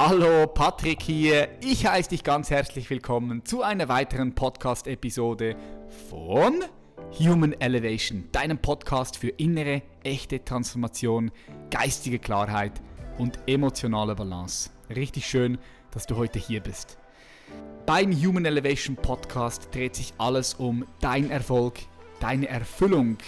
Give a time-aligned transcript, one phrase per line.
[0.00, 1.48] Hallo, Patrick hier.
[1.60, 5.56] Ich heiße dich ganz herzlich willkommen zu einer weiteren Podcast-Episode
[6.08, 6.62] von
[7.18, 11.32] Human Elevation, deinem Podcast für innere, echte Transformation,
[11.72, 12.80] geistige Klarheit
[13.18, 14.70] und emotionale Balance.
[14.88, 15.58] Richtig schön,
[15.90, 16.96] dass du heute hier bist.
[17.84, 21.80] Beim Human Elevation Podcast dreht sich alles um dein Erfolg,
[22.20, 23.18] deine Erfüllung,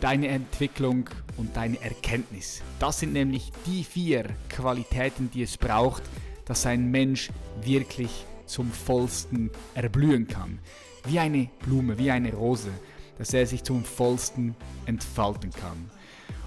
[0.00, 2.62] deine Entwicklung und deine Erkenntnis.
[2.78, 6.02] Das sind nämlich die vier Qualitäten, die es braucht,
[6.44, 7.30] dass ein Mensch
[7.62, 10.58] wirklich zum vollsten erblühen kann.
[11.04, 12.70] Wie eine Blume, wie eine Rose,
[13.18, 14.56] dass er sich zum vollsten
[14.86, 15.90] entfalten kann.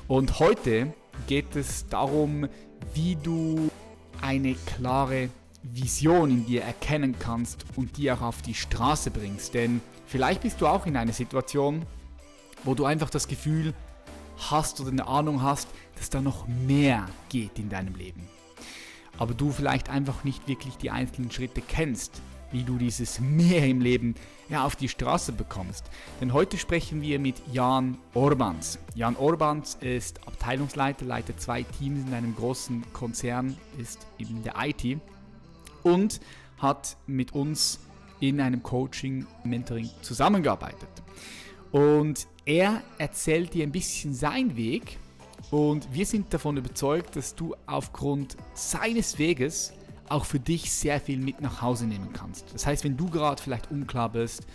[0.08, 0.94] Und heute
[1.28, 2.48] geht es darum,
[2.94, 3.70] wie du
[4.22, 5.30] eine klare
[5.64, 9.54] Vision in dir erkennen kannst und die auch auf die Straße bringst.
[9.54, 9.81] Denn
[10.13, 11.88] vielleicht bist du auch in einer Situation,
[12.63, 13.73] wo du einfach das Gefühl
[14.38, 18.27] hast oder eine Ahnung hast, dass da noch mehr geht in deinem Leben.
[19.17, 23.81] Aber du vielleicht einfach nicht wirklich die einzelnen Schritte kennst, wie du dieses Mehr im
[23.81, 24.14] Leben
[24.50, 25.86] ja, auf die Straße bekommst.
[26.22, 28.77] Denn heute sprechen wir mit Jan Orbans.
[28.94, 35.00] Jan Orbans ist Abteilungsleiter, leitet zwei Teams in einem großen Konzern, ist in der IT
[35.81, 36.22] und
[36.59, 37.80] hat mit uns
[38.19, 40.89] in einem Coaching, Mentoring zusammengearbeitet.
[41.72, 45.00] Und er erzählt dir ein bisschen seinen Weg
[45.52, 49.73] und wir sind davon überzeugt, dass du aufgrund seines Weges
[50.09, 52.53] auch für dich sehr viel mit nach Hause nehmen kannst.
[52.53, 54.45] Das heißt, wenn du gerade vielleicht unklar bist,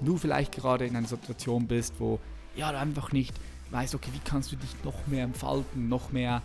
[0.00, 2.20] du vielleicht gerade in einer Situation bist, wo
[2.56, 3.34] ja, einfach nicht
[3.70, 6.42] weißt, okay, wie kannst du dich noch mehr entfalten, noch mehr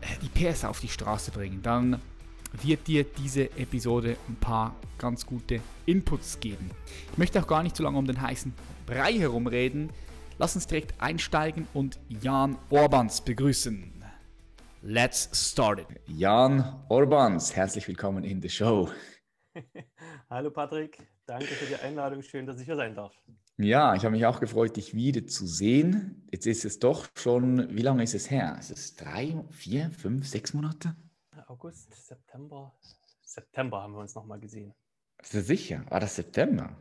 [0.00, 2.00] äh, die PS auf die Straße bringen, dann
[2.62, 6.70] wird dir diese Episode ein paar ganz gute Inputs geben.
[7.12, 8.52] Ich möchte auch gar nicht zu lange um den heißen
[8.86, 9.90] Brei herumreden.
[10.38, 13.92] Lass uns direkt einsteigen und Jan Orbans begrüßen.
[14.82, 15.86] Let's start it.
[16.06, 18.90] Jan Orbans, herzlich willkommen in the show.
[20.30, 22.22] Hallo Patrick, danke für die Einladung.
[22.22, 23.14] Schön, dass ich hier sein darf.
[23.56, 26.26] Ja, ich habe mich auch gefreut, dich wieder zu sehen.
[26.32, 28.56] Jetzt ist es doch schon, wie lange ist es her?
[28.58, 30.96] Ist es drei, vier, fünf, sechs Monate?
[31.54, 32.72] August, September.
[33.22, 34.74] September haben wir uns nochmal gesehen.
[35.22, 35.84] Ist das sicher?
[35.88, 36.76] War das September?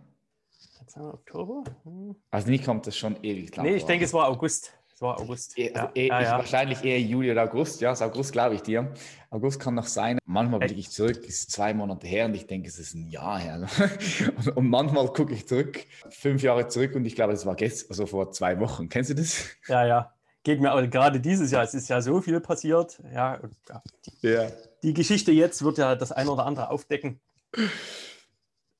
[0.95, 1.63] Wir Oktober.
[1.83, 2.15] Hm.
[2.31, 3.67] Also nicht kommt das schon ewig lang.
[3.67, 4.73] Nee, ich denke, es war August.
[4.91, 5.57] Es war August.
[5.59, 5.91] E also ja.
[5.93, 6.37] E ja, ja.
[6.39, 7.81] Wahrscheinlich eher Juli oder August.
[7.81, 8.91] Ja, das August glaube ich dir.
[9.29, 10.17] August kann noch sein.
[10.25, 13.07] Manchmal blicke ich zurück, es ist zwei Monate her und ich denke, es ist ein
[13.09, 13.67] Jahr her.
[14.55, 18.07] und manchmal gucke ich zurück, fünf Jahre zurück und ich glaube, es war gestern, also
[18.07, 18.89] vor zwei Wochen.
[18.89, 19.49] Kennst du das?
[19.67, 20.13] Ja, ja
[20.43, 23.01] geht mir aber gerade dieses Jahr, es ist ja so viel passiert.
[23.13, 23.39] Ja,
[24.21, 24.51] die, ja.
[24.83, 27.19] die Geschichte jetzt wird ja das eine oder andere aufdecken.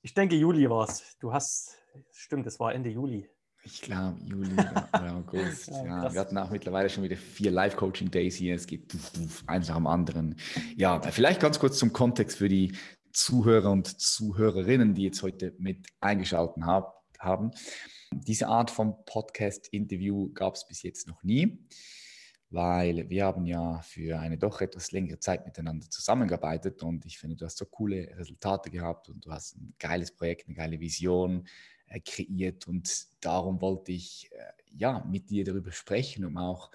[0.02, 1.18] Ich denke, Juli war es.
[1.19, 1.78] Du hast,
[2.12, 3.29] stimmt, es war Ende Juli.
[3.66, 5.68] Ich glaube, Juli oder August.
[5.72, 6.13] ja, ja.
[6.13, 8.56] Wir hatten auch mittlerweile schon wieder vier Live-Coaching-Days hier.
[8.56, 8.94] Es gibt
[9.47, 10.35] eins nach dem anderen.
[10.75, 12.75] Ja, vielleicht ganz kurz zum Kontext für die
[13.13, 16.88] Zuhörer und Zuhörerinnen, die jetzt heute mit eingeschaltet haben.
[18.11, 21.66] Diese Art von Podcast-Interview gab es bis jetzt noch nie,
[22.50, 27.35] weil wir haben ja für eine doch etwas längere Zeit miteinander zusammengearbeitet und ich finde,
[27.35, 31.47] du hast so coole Resultate gehabt und du hast ein geiles Projekt, eine geile Vision
[31.88, 36.72] äh, kreiert und darum wollte ich äh, ja mit dir darüber sprechen, um auch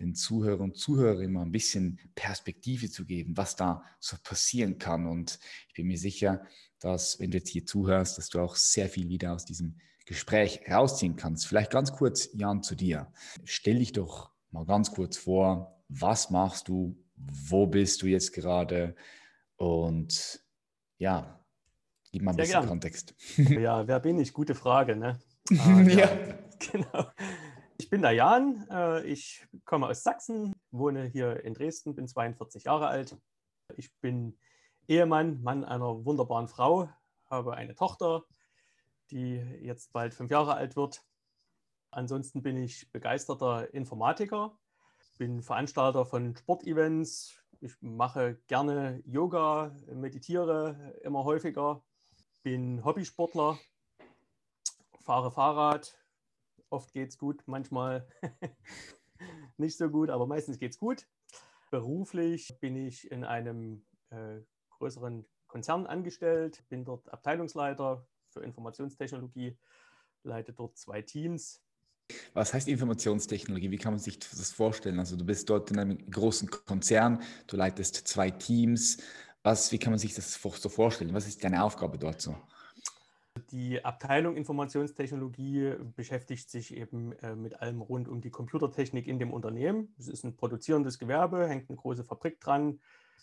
[0.00, 5.06] den Zuhörern und Zuhörern immer ein bisschen Perspektive zu geben, was da so passieren kann.
[5.06, 6.44] Und ich bin mir sicher,
[6.84, 10.60] dass, wenn du jetzt hier zuhörst, dass du auch sehr viel wieder aus diesem Gespräch
[10.70, 11.46] rausziehen kannst.
[11.46, 13.10] Vielleicht ganz kurz, Jan, zu dir.
[13.44, 18.94] Stell dich doch mal ganz kurz vor, was machst du, wo bist du jetzt gerade
[19.56, 20.44] und
[20.98, 21.40] ja,
[22.12, 22.68] gib mal ein Sehr bisschen gern.
[22.68, 23.14] Kontext.
[23.38, 24.34] Ja, wer bin ich?
[24.34, 25.18] Gute Frage, ne?
[25.58, 25.98] Ah, ja.
[26.00, 26.38] ja,
[26.72, 27.06] genau.
[27.78, 32.64] Ich bin der Jan, äh, ich komme aus Sachsen, wohne hier in Dresden, bin 42
[32.64, 33.16] Jahre alt.
[33.76, 34.38] Ich bin
[34.86, 36.90] Ehemann, Mann einer wunderbaren Frau,
[37.30, 38.24] habe eine Tochter,
[39.10, 41.02] die jetzt bald fünf Jahre alt wird.
[41.90, 44.58] Ansonsten bin ich begeisterter Informatiker,
[45.16, 47.40] bin Veranstalter von Sportevents.
[47.60, 51.82] Ich mache gerne Yoga, meditiere immer häufiger,
[52.42, 53.58] bin Hobbysportler,
[55.00, 55.96] fahre Fahrrad.
[56.68, 58.06] Oft geht es gut, manchmal
[59.56, 61.06] nicht so gut, aber meistens geht es gut.
[61.70, 64.40] Beruflich bin ich in einem äh,
[64.78, 69.56] größeren Konzern angestellt, bin dort Abteilungsleiter für Informationstechnologie,
[70.22, 71.62] leite dort zwei Teams.
[72.34, 73.70] Was heißt Informationstechnologie?
[73.70, 74.98] Wie kann man sich das vorstellen?
[74.98, 78.98] Also du bist dort in einem großen Konzern, du leitest zwei Teams.
[79.42, 81.14] Was, wie kann man sich das so vorstellen?
[81.14, 82.36] Was ist deine Aufgabe dort so?
[83.50, 89.32] Die Abteilung Informationstechnologie beschäftigt sich eben äh, mit allem rund um die Computertechnik in dem
[89.32, 89.92] Unternehmen.
[89.98, 92.80] Es ist ein produzierendes Gewerbe, hängt eine große Fabrik dran.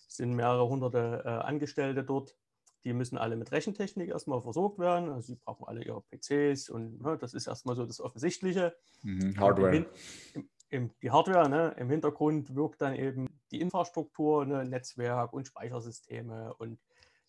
[0.08, 2.36] Es sind mehrere hunderte äh, Angestellte dort.
[2.84, 5.10] Die müssen alle mit Rechentechnik erstmal versorgt werden.
[5.10, 8.76] Also sie brauchen alle ihre PCs und ne, das ist erstmal so das Offensichtliche.
[9.04, 9.86] Mhm, Hardware.
[10.34, 15.46] Im, im, die Hardware, ne, im Hintergrund wirkt dann eben die Infrastruktur, ne, Netzwerk und
[15.46, 16.80] Speichersysteme und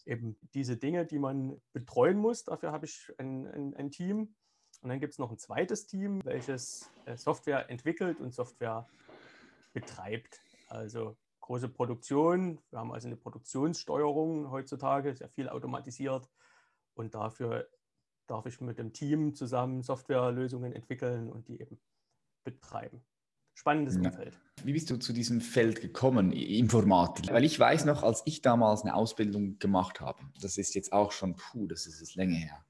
[0.07, 2.45] eben diese Dinge, die man betreuen muss.
[2.45, 4.35] Dafür habe ich ein, ein, ein Team.
[4.81, 8.89] Und dann gibt es noch ein zweites Team, welches äh, Software entwickelt und Software
[9.73, 10.41] betreibt.
[10.69, 12.59] Also große Produktion.
[12.71, 16.31] Wir haben also eine Produktionssteuerung heutzutage, sehr viel automatisiert.
[16.95, 17.69] Und dafür
[18.27, 21.79] darf ich mit dem Team zusammen Softwarelösungen entwickeln und die eben
[22.45, 23.05] betreiben.
[23.55, 24.03] Spannendes ja.
[24.03, 24.39] Umfeld.
[24.65, 27.31] Wie bist du zu diesem Feld gekommen, Informatik?
[27.31, 31.13] Weil ich weiß noch, als ich damals eine Ausbildung gemacht habe, das ist jetzt auch
[31.13, 32.65] schon, puh, das ist jetzt länger her.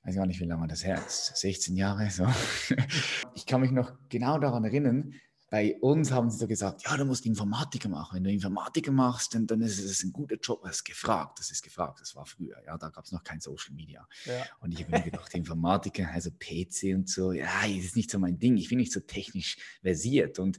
[0.00, 2.08] Ich weiß gar nicht, wie lange das her ist, 16 Jahre.
[2.10, 2.26] So.
[3.34, 5.14] Ich kann mich noch genau daran erinnern,
[5.54, 8.16] bei uns haben sie so gesagt, ja, du musst Informatiker machen.
[8.16, 10.64] Wenn du Informatiker machst, dann, dann ist es ein guter Job.
[10.64, 12.00] Das ist gefragt, das ist gefragt.
[12.00, 14.04] Das war früher, ja, da gab es noch kein Social Media.
[14.24, 14.44] Ja.
[14.58, 18.18] Und ich habe mir gedacht, Informatiker, also PC und so, ja, das ist nicht so
[18.18, 18.56] mein Ding.
[18.56, 20.40] Ich bin nicht so technisch versiert.
[20.40, 20.58] Und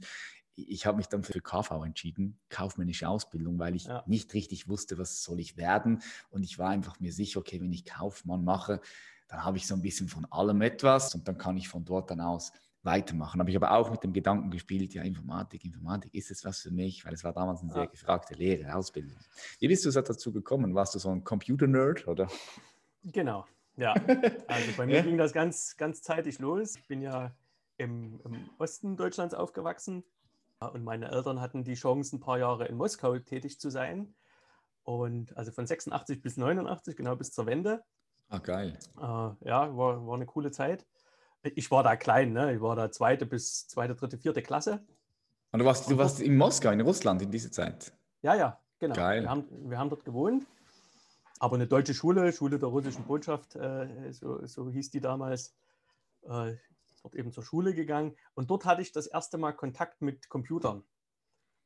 [0.54, 4.02] ich habe mich dann für KV entschieden, kaufmännische Ausbildung, weil ich ja.
[4.06, 6.00] nicht richtig wusste, was soll ich werden.
[6.30, 8.80] Und ich war einfach mir sicher, okay, wenn ich Kaufmann mache,
[9.28, 12.10] dann habe ich so ein bisschen von allem etwas und dann kann ich von dort
[12.10, 12.52] dann aus
[12.86, 13.40] weitermachen.
[13.40, 16.70] Habe ich aber auch mit dem Gedanken gespielt, ja, Informatik, Informatik, ist es was für
[16.70, 17.04] mich?
[17.04, 19.18] Weil es war damals eine sehr gefragte Lehre, Ausbildung.
[19.58, 20.74] Wie bist du dazu gekommen?
[20.74, 22.28] Warst du so ein Computer-Nerd oder?
[23.04, 23.44] Genau,
[23.76, 23.94] ja.
[24.48, 26.76] Also bei mir ging das ganz, ganz zeitig los.
[26.76, 27.36] Ich bin ja
[27.76, 30.04] im, im Osten Deutschlands aufgewachsen
[30.60, 34.14] und meine Eltern hatten die Chance, ein paar Jahre in Moskau tätig zu sein.
[34.84, 37.82] Und also von 86 bis 89, genau bis zur Wende.
[38.28, 38.78] Ah, geil.
[38.96, 40.86] Äh, ja, war, war eine coole Zeit
[41.54, 42.54] ich war da klein, ne?
[42.54, 44.84] ich war da zweite bis zweite, dritte, vierte Klasse.
[45.52, 47.92] Und du warst, du warst in Moskau, in Russland in dieser Zeit?
[48.22, 48.94] Ja, ja, genau.
[48.94, 49.22] Geil.
[49.22, 50.46] Wir haben, wir haben dort gewohnt.
[51.38, 55.54] Aber eine deutsche Schule, Schule der russischen Botschaft, äh, so, so, hieß die damals,
[56.22, 56.54] äh,
[57.02, 58.16] dort eben zur Schule gegangen.
[58.34, 60.82] Und dort hatte ich das erste Mal Kontakt mit Computern.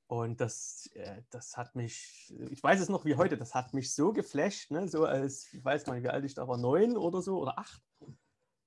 [0.09, 3.94] Und das, äh, das hat mich, ich weiß es noch wie heute, das hat mich
[3.94, 4.88] so geflasht, ne?
[4.88, 7.81] so als, ich weiß nicht, wie alt ich da war, neun oder so oder acht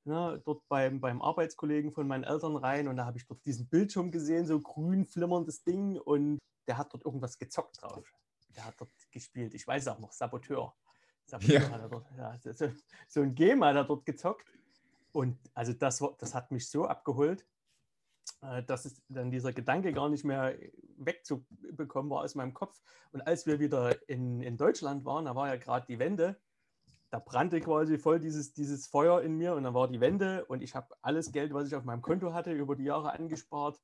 [0.05, 3.67] ne, dort beim, beim Arbeitskollegen von meinen Eltern rein und da habe ich dort diesen
[3.67, 8.13] Bildschirm gesehen, so grün flimmerndes Ding und der hat dort irgendwas gezockt drauf.
[8.55, 9.53] Der hat dort gespielt.
[9.53, 10.73] Ich weiß auch noch, Saboteur.
[11.25, 11.69] Saboteur ja.
[11.69, 12.71] hat er dort, ja, so,
[13.07, 14.47] so, ein Game hat er dort gezockt.
[15.11, 17.45] Und also das, das hat mich so abgeholt,
[18.41, 20.57] äh, dass es dann dieser Gedanke gar nicht mehr
[20.97, 22.81] wegzubekommen war aus meinem Kopf.
[23.11, 26.39] Und als wir wieder in, in Deutschland waren, da war ja gerade die Wende,
[27.13, 30.63] da brannte quasi voll dieses, dieses Feuer in mir und dann war die Wende und
[30.63, 33.79] ich habe alles Geld, was ich auf meinem Konto hatte, über die Jahre angespart,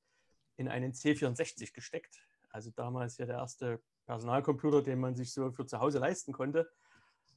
[0.58, 2.26] in einen C64 gesteckt.
[2.50, 6.72] Also damals ja der erste Personalcomputer, den man sich so für zu Hause leisten konnte.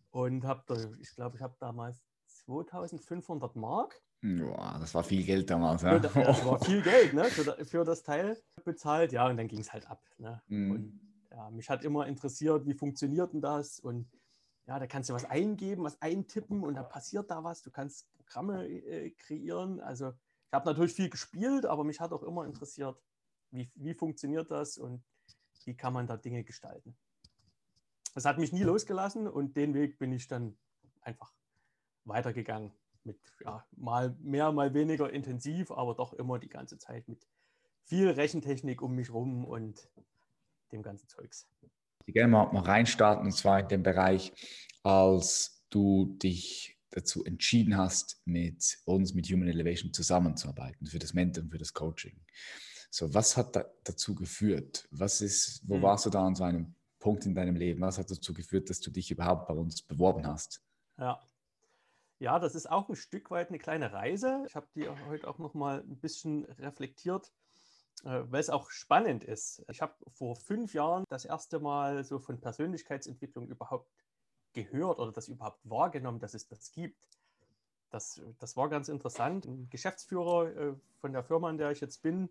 [0.09, 0.63] Und habe,
[0.99, 4.01] ich glaube, ich habe damals 2500 Mark.
[4.23, 5.83] Boah, das war viel Geld damals.
[5.83, 5.99] Ja?
[5.99, 9.13] Das war viel Geld ne, für, für, das Teil bezahlt.
[9.13, 10.03] Ja, und dann ging es halt ab.
[10.17, 10.41] Ne?
[10.47, 10.71] Mm.
[10.71, 11.01] Und
[11.31, 13.79] ja, mich hat immer interessiert, wie funktioniert denn das?
[13.79, 14.09] Und
[14.67, 17.63] ja, da kannst du was eingeben, was eintippen und dann passiert da was.
[17.63, 19.81] Du kannst Programme äh, kreieren.
[19.81, 23.01] Also ich habe natürlich viel gespielt, aber mich hat auch immer interessiert,
[23.51, 25.03] wie, wie funktioniert das und
[25.65, 26.97] wie kann man da Dinge gestalten.
[28.15, 30.57] Das hat mich nie losgelassen und den Weg bin ich dann
[31.01, 31.33] einfach
[32.05, 32.73] weitergegangen.
[33.05, 37.27] Mit ja, mal mehr, mal weniger intensiv, aber doch immer die ganze Zeit mit
[37.85, 39.91] viel Rechentechnik um mich rum und
[40.71, 41.49] dem ganzen Zeugs.
[42.07, 44.33] Ich gerne mal, mal reinstarten, und zwar in dem Bereich,
[44.83, 51.51] als du dich dazu entschieden hast, mit uns, mit Human Elevation zusammenzuarbeiten, für das Mentoring,
[51.51, 52.21] für das Coaching.
[52.91, 54.87] So, was hat da, dazu geführt?
[54.91, 55.83] Was ist, wo hm.
[55.83, 57.81] warst du da an so einem Punkt in deinem Leben?
[57.81, 60.63] Was hat dazu geführt, dass du dich überhaupt bei uns beworben hast?
[60.99, 61.21] Ja.
[62.19, 64.45] Ja, das ist auch ein Stück weit eine kleine Reise.
[64.47, 67.33] Ich habe die heute auch noch mal ein bisschen reflektiert.
[68.05, 69.65] Äh, weil es auch spannend ist.
[69.71, 73.89] Ich habe vor fünf Jahren das erste Mal so von Persönlichkeitsentwicklung überhaupt
[74.53, 77.09] gehört oder das überhaupt wahrgenommen, dass es das gibt.
[77.91, 79.47] Das, das war ganz interessant.
[79.47, 82.29] Ein Geschäftsführer äh, von der Firma, in der ich jetzt bin,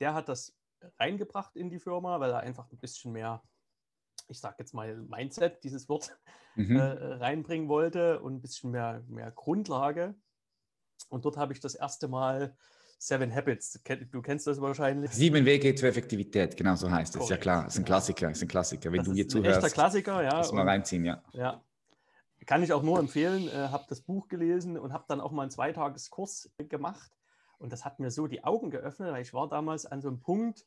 [0.00, 0.56] der hat das
[0.98, 3.42] reingebracht in die Firma, weil er einfach ein bisschen mehr,
[4.28, 6.18] ich sage jetzt mal Mindset, dieses Wort,
[6.54, 6.76] mhm.
[6.76, 10.14] äh, reinbringen wollte und ein bisschen mehr, mehr Grundlage.
[11.08, 12.56] Und dort habe ich das erste Mal
[13.04, 13.78] Seven Habits,
[14.10, 15.10] du kennst das wahrscheinlich.
[15.10, 17.28] Sieben Wege zur Effektivität, genau so heißt es.
[17.28, 18.90] Ja klar, ist ein Klassiker, ist ein Klassiker.
[18.92, 20.38] Wenn das du hier zuhörst, echter Klassiker, ja.
[20.38, 21.22] Muss mal reinziehen, ja.
[21.32, 21.62] Ja,
[22.46, 23.48] kann ich auch nur empfehlen.
[23.48, 27.10] Äh, habe das Buch gelesen und habe dann auch mal einen Zweitageskurs gemacht.
[27.58, 30.20] Und das hat mir so die Augen geöffnet, weil ich war damals an so einem
[30.20, 30.64] Punkt,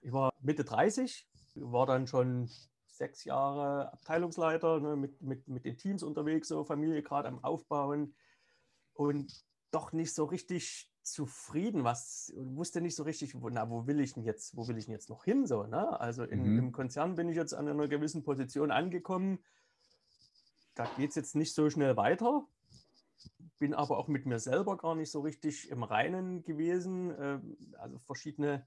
[0.00, 2.48] ich war Mitte 30, war dann schon
[2.86, 8.14] sechs Jahre Abteilungsleiter, ne, mit, mit, mit den Teams unterwegs, so Familie gerade am Aufbauen
[8.94, 14.00] und doch nicht so richtig zufrieden, was wusste nicht so richtig, wo, na, wo will
[14.00, 15.46] ich denn jetzt, wo will ich denn jetzt noch hin?
[15.46, 16.00] So, ne?
[16.00, 16.58] Also in, mhm.
[16.58, 19.38] im Konzern bin ich jetzt an einer gewissen Position angekommen.
[20.74, 22.46] Da geht es jetzt nicht so schnell weiter.
[23.58, 27.10] Bin aber auch mit mir selber gar nicht so richtig im Reinen gewesen.
[27.10, 27.40] Äh,
[27.78, 28.66] also verschiedene,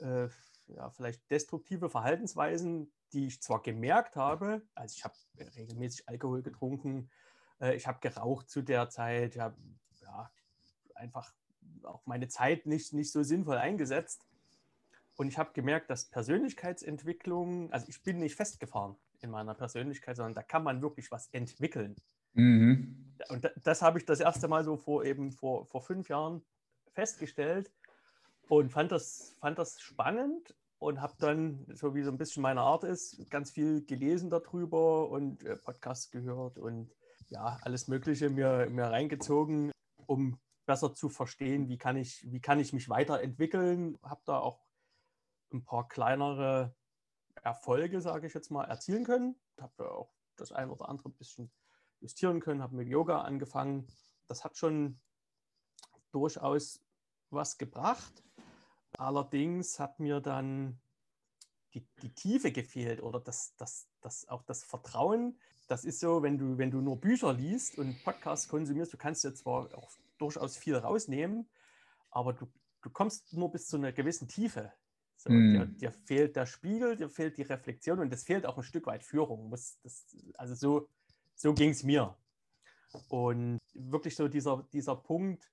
[0.00, 0.28] äh,
[0.68, 5.14] ja, vielleicht destruktive Verhaltensweisen, die ich zwar gemerkt habe, also ich habe
[5.56, 7.10] regelmäßig Alkohol getrunken,
[7.60, 9.56] äh, ich habe geraucht zu der Zeit, ich habe
[10.02, 10.30] ja,
[10.94, 11.32] einfach
[11.84, 14.26] auch meine Zeit nicht, nicht so sinnvoll eingesetzt.
[15.16, 20.34] Und ich habe gemerkt, dass Persönlichkeitsentwicklung, also ich bin nicht festgefahren in meiner Persönlichkeit, sondern
[20.34, 21.96] da kann man wirklich was entwickeln.
[22.34, 23.14] Mhm.
[23.28, 26.42] Und das, habe ich das erste Mal so vor eben vor, vor fünf Jahren
[26.92, 27.72] festgestellt
[28.48, 32.60] und fand das, fand das spannend und habe dann, so wie so ein bisschen meine
[32.60, 36.90] Art ist, ganz viel gelesen darüber und äh, Podcasts gehört und
[37.28, 39.72] ja, alles Mögliche mir, mir reingezogen,
[40.06, 43.98] um besser zu verstehen, wie kann ich, wie kann ich mich weiterentwickeln.
[44.02, 44.66] Habe da auch
[45.52, 46.74] ein paar kleinere
[47.42, 49.36] Erfolge, sage ich jetzt mal, erzielen können.
[49.60, 51.50] Habe auch das ein oder andere ein bisschen
[52.00, 53.86] justieren können, habe mit Yoga angefangen.
[54.26, 55.00] Das hat schon
[56.12, 56.80] durchaus
[57.30, 58.22] was gebracht.
[58.98, 60.80] Allerdings hat mir dann
[61.74, 65.38] die, die Tiefe gefehlt oder das, das, das, auch das Vertrauen.
[65.68, 69.24] Das ist so, wenn du, wenn du nur Bücher liest und Podcasts konsumierst, du kannst
[69.24, 71.48] ja zwar auch durchaus viel rausnehmen,
[72.10, 72.46] aber du,
[72.82, 74.72] du kommst nur bis zu einer gewissen Tiefe.
[75.16, 75.52] So, mm.
[75.52, 78.86] dir, dir, fehlt der Spiegel, dir fehlt die Reflexion und es fehlt auch ein Stück
[78.86, 79.50] weit Führung.
[79.50, 79.78] Das,
[80.34, 80.88] also so,
[81.34, 82.16] so ging es mir.
[83.08, 85.50] Und wirklich so dieser, dieser Punkt,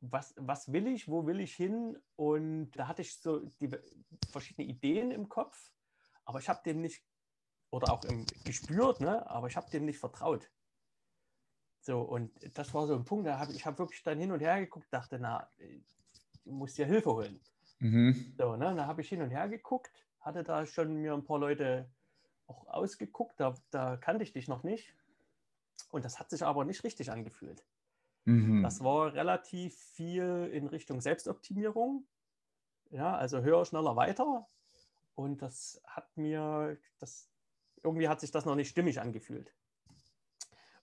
[0.00, 1.98] was, was will ich, wo will ich hin?
[2.16, 3.70] Und da hatte ich so die
[4.30, 5.72] verschiedene Ideen im Kopf,
[6.24, 7.04] aber ich habe dem nicht,
[7.70, 9.28] oder auch im, gespürt, ne?
[9.28, 10.50] aber ich habe dem nicht vertraut.
[11.80, 14.40] So, und das war so ein Punkt, da habe ich habe wirklich dann hin und
[14.40, 15.48] her geguckt, dachte, na,
[16.44, 17.40] du musst dir Hilfe holen.
[17.78, 18.34] Mhm.
[18.38, 21.38] So, ne, da habe ich hin und her geguckt, hatte da schon mir ein paar
[21.38, 21.90] Leute
[22.46, 24.94] auch ausgeguckt, da, da kannte ich dich noch nicht.
[25.90, 27.64] Und das hat sich aber nicht richtig angefühlt.
[28.24, 28.62] Mhm.
[28.62, 32.06] Das war relativ viel in Richtung Selbstoptimierung.
[32.90, 34.46] Ja, also höher, schneller, weiter.
[35.14, 37.28] Und das hat mir, das,
[37.82, 39.54] irgendwie hat sich das noch nicht stimmig angefühlt.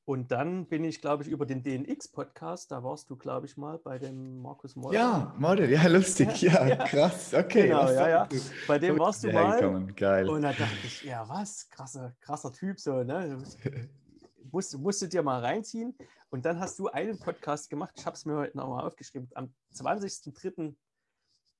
[0.07, 3.77] Und dann bin ich, glaube ich, über den DNX-Podcast, da warst du, glaube ich, mal
[3.77, 4.97] bei dem Markus Moller.
[4.97, 6.77] Ja, Model, ja, lustig, ja, ja.
[6.77, 7.67] krass, okay.
[7.67, 8.29] Genau, ja, ja.
[8.69, 9.85] Bei dem warst du mal.
[9.97, 10.29] Geil.
[10.29, 13.37] Und da dachte ich, ja, was, krasser, krasser Typ, so, ne?
[14.53, 15.93] Musst, musst du dir mal reinziehen.
[16.29, 19.53] Und dann hast du einen Podcast gemacht, ich habe es mir heute nochmal aufgeschrieben, am
[19.73, 20.73] 20.03.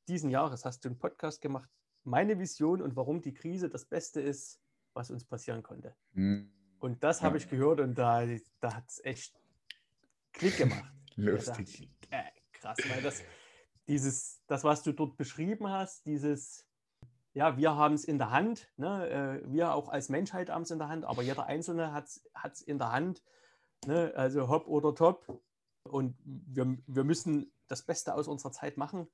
[0.08, 1.70] diesen Jahres hast du einen Podcast gemacht,
[2.06, 4.62] meine Vision und warum die Krise das Beste ist,
[4.94, 5.94] was uns passieren konnte.
[6.14, 6.57] Mhm.
[6.80, 8.24] Und das habe ich gehört und da,
[8.60, 9.34] da hat es echt
[10.34, 10.94] Klick gemacht.
[11.16, 11.82] Lustig.
[11.82, 13.24] Ich, äh, krass, weil das,
[13.88, 16.68] dieses, das, was du dort beschrieben hast, dieses,
[17.34, 19.42] ja, wir haben es in der Hand, ne?
[19.44, 22.62] Äh, wir auch als Menschheit haben es in der Hand, aber jeder Einzelne hat es
[22.62, 23.24] in der Hand,
[23.86, 24.14] ne?
[24.16, 25.42] also hopp oder top.
[25.84, 29.08] Und wir, wir müssen das Beste aus unserer Zeit machen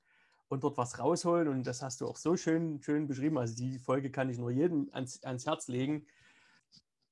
[0.48, 1.48] und dort was rausholen.
[1.48, 3.38] Und das hast du auch so schön, schön beschrieben.
[3.38, 6.06] Also die Folge kann ich nur jedem ans, ans Herz legen.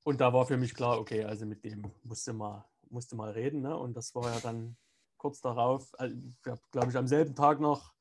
[0.03, 3.61] Und da war für mich klar, okay, also mit dem musste mal, musste mal reden.
[3.61, 3.75] Ne?
[3.77, 4.75] Und das war ja dann
[5.17, 7.93] kurz darauf, also ich habe, glaube ich, am selben Tag noch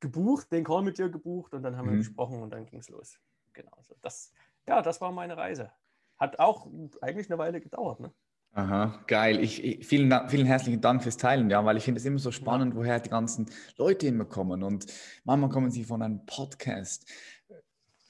[0.00, 1.92] gebucht, den Call mit dir gebucht und dann haben mhm.
[1.92, 3.18] wir gesprochen und dann ging es los.
[3.54, 3.72] Genau.
[3.76, 4.30] Also das,
[4.66, 5.72] ja, das war meine Reise.
[6.18, 6.66] Hat auch
[7.00, 8.00] eigentlich eine Weile gedauert.
[8.00, 8.12] Ne?
[8.52, 9.40] Aha, geil.
[9.40, 12.30] Ich, ich, vielen, vielen herzlichen Dank fürs Teilen, ja, weil ich finde es immer so
[12.30, 12.80] spannend, ja.
[12.80, 13.46] woher die ganzen
[13.76, 14.62] Leute immer kommen.
[14.62, 14.86] Und
[15.24, 17.06] manchmal kommen sie von einem Podcast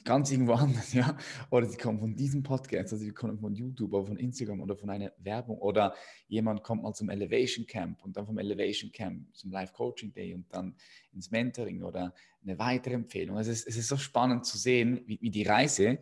[0.06, 1.18] ganz irgendwo anders, ja.
[1.50, 4.74] Oder sie kommen von diesem Podcast, also sie kommen von YouTube oder von Instagram oder
[4.74, 5.58] von einer Werbung.
[5.58, 5.94] Oder
[6.28, 10.32] jemand kommt mal zum Elevation Camp und dann vom Elevation Camp zum Live Coaching Day
[10.32, 10.74] und dann
[11.12, 13.36] ins Mentoring oder eine weitere Empfehlung.
[13.36, 15.98] Also es, es ist so spannend zu sehen, wie, wie die Reise,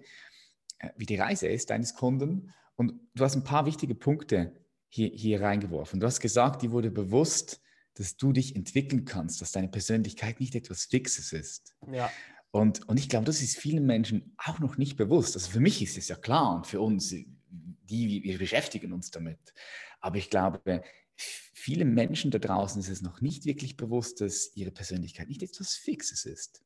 [0.78, 2.52] äh, wie die Reise ist deines Kunden.
[2.76, 4.54] Und du hast ein paar wichtige Punkte
[4.88, 5.98] hier, hier reingeworfen.
[5.98, 7.60] Du hast gesagt, die wurde bewusst,
[7.94, 11.76] dass du dich entwickeln kannst, dass deine Persönlichkeit nicht etwas Fixes ist.
[11.90, 12.10] Ja.
[12.54, 15.34] Und, und ich glaube, das ist vielen Menschen auch noch nicht bewusst.
[15.34, 19.52] Also für mich ist es ja klar und für uns, die, wir beschäftigen uns damit.
[20.00, 20.84] Aber ich glaube,
[21.16, 25.74] vielen Menschen da draußen ist es noch nicht wirklich bewusst, dass ihre Persönlichkeit nicht etwas
[25.74, 26.62] Fixes ist.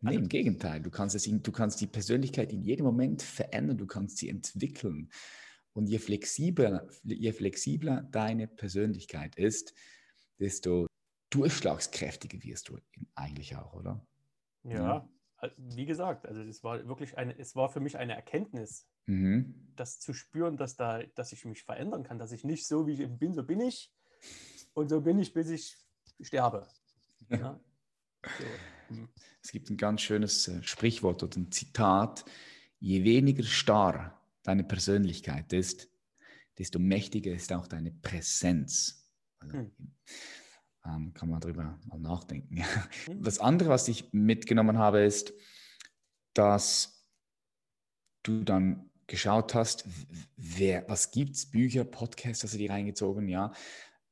[0.00, 3.86] Nee, im Gegenteil, du kannst, es, du kannst die Persönlichkeit in jedem Moment verändern, du
[3.86, 5.08] kannst sie entwickeln.
[5.72, 9.72] Und je flexibler, je flexibler deine Persönlichkeit ist,
[10.40, 10.88] desto
[11.30, 12.78] durchschlagskräftiger wirst du
[13.14, 14.04] eigentlich auch, oder?
[14.64, 15.17] Ja, äh,
[15.56, 19.54] wie gesagt, also es war wirklich eine, es war für mich eine Erkenntnis, mhm.
[19.76, 23.02] das zu spüren, dass da, dass ich mich verändern kann, dass ich nicht so wie
[23.02, 23.92] ich bin, so bin ich
[24.74, 25.76] und so bin ich, bis ich
[26.20, 26.66] sterbe.
[27.30, 27.60] Ja.
[28.38, 28.94] So.
[28.94, 29.08] Mhm.
[29.42, 32.24] Es gibt ein ganz schönes äh, Sprichwort oder ein Zitat:
[32.80, 35.88] Je weniger starr deine Persönlichkeit ist,
[36.58, 39.08] desto mächtiger ist auch deine Präsenz.
[39.38, 39.72] Also, hm.
[40.88, 42.64] Ähm, kann man darüber mal nachdenken.
[43.06, 43.22] Hm.
[43.22, 45.32] Das andere, was ich mitgenommen habe, ist,
[46.34, 47.04] dass
[48.22, 49.86] du dann geschaut hast,
[50.36, 53.52] wer, was gibt es, Bücher, Podcasts, hast du die reingezogen, ja,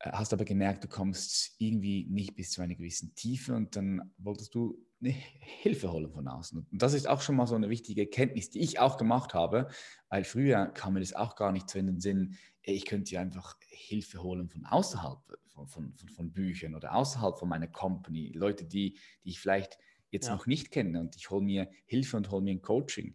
[0.00, 4.12] äh, hast aber gemerkt, du kommst irgendwie nicht bis zu einer gewissen Tiefe und dann
[4.18, 6.66] wolltest du eine Hilfe holen von außen.
[6.70, 9.68] Und das ist auch schon mal so eine wichtige Erkenntnis, die ich auch gemacht habe,
[10.08, 13.20] weil früher kam mir das auch gar nicht so in den Sinn, ich könnte ja
[13.20, 15.20] einfach Hilfe holen von außerhalb
[15.56, 19.78] von, von, von, Büchern oder außerhalb von meiner Company, Leute, die, die ich vielleicht
[20.10, 20.34] jetzt ja.
[20.34, 23.14] noch nicht kenne und ich hole mir Hilfe und hole mir ein Coaching.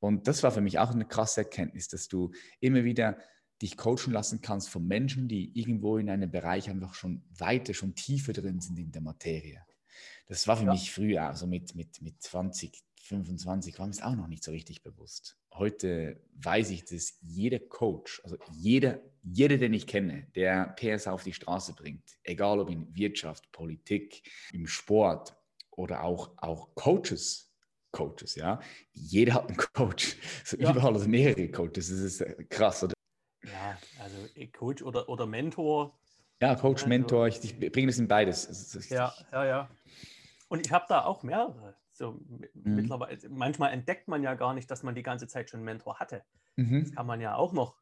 [0.00, 3.18] Und das war für mich auch eine krasse Erkenntnis, dass du immer wieder
[3.62, 7.94] dich coachen lassen kannst von Menschen, die irgendwo in einem Bereich einfach schon weiter, schon
[7.94, 9.64] tiefer drin sind in der Materie.
[10.26, 10.72] Das war für ja.
[10.72, 14.50] mich früher, also mit, mit, mit 20, 25, war mir es auch noch nicht so
[14.50, 15.38] richtig bewusst.
[15.54, 19.00] Heute weiß ich, dass jeder Coach, also jeder,
[19.32, 24.22] jeder, den ich kenne, der PS auf die Straße bringt, egal ob in Wirtschaft, Politik,
[24.52, 25.36] im Sport
[25.70, 27.52] oder auch, auch Coaches,
[27.90, 28.60] Coaches, ja.
[28.92, 30.16] Jeder hat einen Coach.
[30.44, 30.70] So ja.
[30.70, 31.88] Überall also mehrere Coaches.
[31.88, 32.94] Das ist äh, krass, oder?
[33.44, 34.16] Ja, also
[34.52, 35.98] Coach oder, oder Mentor.
[36.40, 38.88] Ja, Coach, also, Mentor, ich, ich bringe das in beides.
[38.90, 39.70] Ja, ja, ja.
[40.48, 41.76] Und ich habe da auch mehrere.
[41.92, 42.76] So, mhm.
[42.76, 45.98] mittlerweile, manchmal entdeckt man ja gar nicht, dass man die ganze Zeit schon einen Mentor
[45.98, 46.22] hatte.
[46.56, 46.84] Mhm.
[46.84, 47.74] Das kann man ja auch noch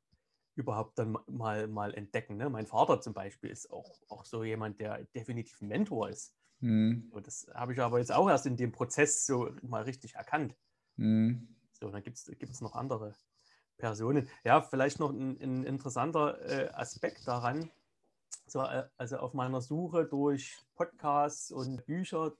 [0.57, 2.37] überhaupt dann mal, mal entdecken.
[2.37, 2.51] Ne?
[2.51, 6.35] Mein Vater zum Beispiel ist auch, auch so jemand, der definitiv ein Mentor ist.
[6.61, 7.11] Mhm.
[7.13, 10.57] So, das habe ich aber jetzt auch erst in dem Prozess so mal richtig erkannt.
[10.97, 11.55] Mhm.
[11.73, 13.15] So, dann gibt es noch andere
[13.77, 14.29] Personen.
[14.45, 17.71] Ja, vielleicht noch ein, ein interessanter äh, Aspekt daran.
[18.47, 22.33] So, äh, also auf meiner Suche durch Podcasts und Bücher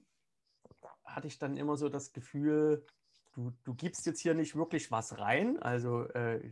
[1.03, 2.85] hatte ich dann immer so das Gefühl,
[3.33, 5.61] du, du gibst jetzt hier nicht wirklich was rein.
[5.61, 6.51] Also äh,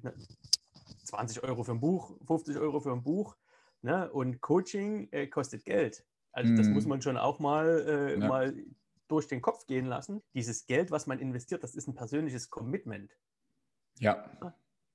[1.03, 3.35] 20 Euro für ein Buch, 50 Euro für ein Buch.
[3.81, 4.11] Ne?
[4.11, 6.05] Und Coaching äh, kostet Geld.
[6.31, 6.89] Also das muss mhm.
[6.89, 8.27] man schon auch mal, äh, ja.
[8.27, 8.53] mal
[9.07, 10.21] durch den Kopf gehen lassen.
[10.33, 13.15] Dieses Geld, was man investiert, das ist ein persönliches Commitment.
[13.99, 14.29] Ja.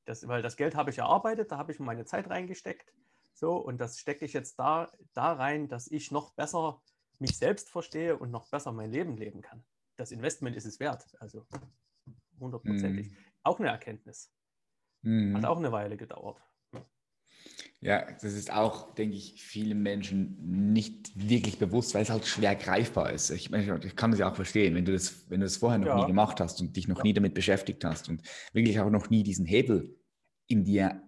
[0.05, 2.93] Das, weil das Geld habe ich erarbeitet, da habe ich meine Zeit reingesteckt.
[3.33, 6.83] So, und das stecke ich jetzt da, da rein, dass ich noch besser
[7.19, 9.65] mich selbst verstehe und noch besser mein Leben leben kann.
[9.97, 11.47] Das Investment ist es wert, also
[12.39, 13.11] hundertprozentig.
[13.11, 13.15] Mm.
[13.45, 14.33] Auch eine Erkenntnis.
[15.03, 15.37] Mm.
[15.37, 16.41] Hat auch eine Weile gedauert.
[17.83, 20.37] Ja, das ist auch, denke ich, vielen Menschen
[20.73, 23.31] nicht wirklich bewusst, weil es halt schwer greifbar ist.
[23.31, 25.87] Ich, ich kann das ja auch verstehen, wenn du das, wenn du das vorher noch
[25.87, 26.01] ja.
[26.01, 27.05] nie gemacht hast und dich noch ja.
[27.05, 28.21] nie damit beschäftigt hast und
[28.53, 29.97] wirklich auch noch nie diesen Hebel
[30.47, 31.03] in dir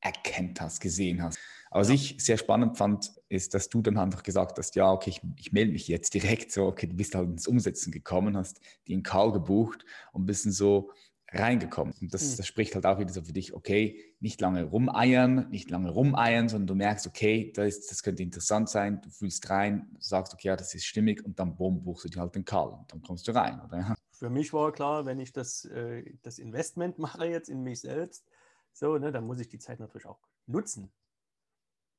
[0.00, 1.38] erkennt hast, gesehen hast.
[1.70, 5.10] Aber was ich sehr spannend fand, ist, dass du dann einfach gesagt hast, ja, okay,
[5.10, 8.60] ich, ich melde mich jetzt direkt so, okay, du bist halt ins Umsetzen gekommen, hast
[8.88, 10.90] den Call gebucht und bist so
[11.32, 11.94] reingekommen.
[12.00, 12.36] Und das, mhm.
[12.36, 16.48] das spricht halt auch wieder so für dich, okay, nicht lange rumeiern, nicht lange rumeiern,
[16.48, 20.56] sondern du merkst, okay, das, das könnte interessant sein, du fühlst rein, sagst, okay, ja,
[20.56, 23.26] das ist stimmig und dann boom, buchst du dir halt den Call und dann kommst
[23.28, 23.96] du rein, oder?
[24.12, 28.24] Für mich war klar, wenn ich das, äh, das Investment mache jetzt in mich selbst,
[28.72, 30.92] so, ne, dann muss ich die Zeit natürlich auch nutzen.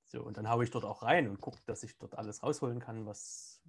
[0.09, 2.79] So, und dann haue ich dort auch rein und gucke, dass ich dort alles rausholen
[2.79, 3.61] kann, was,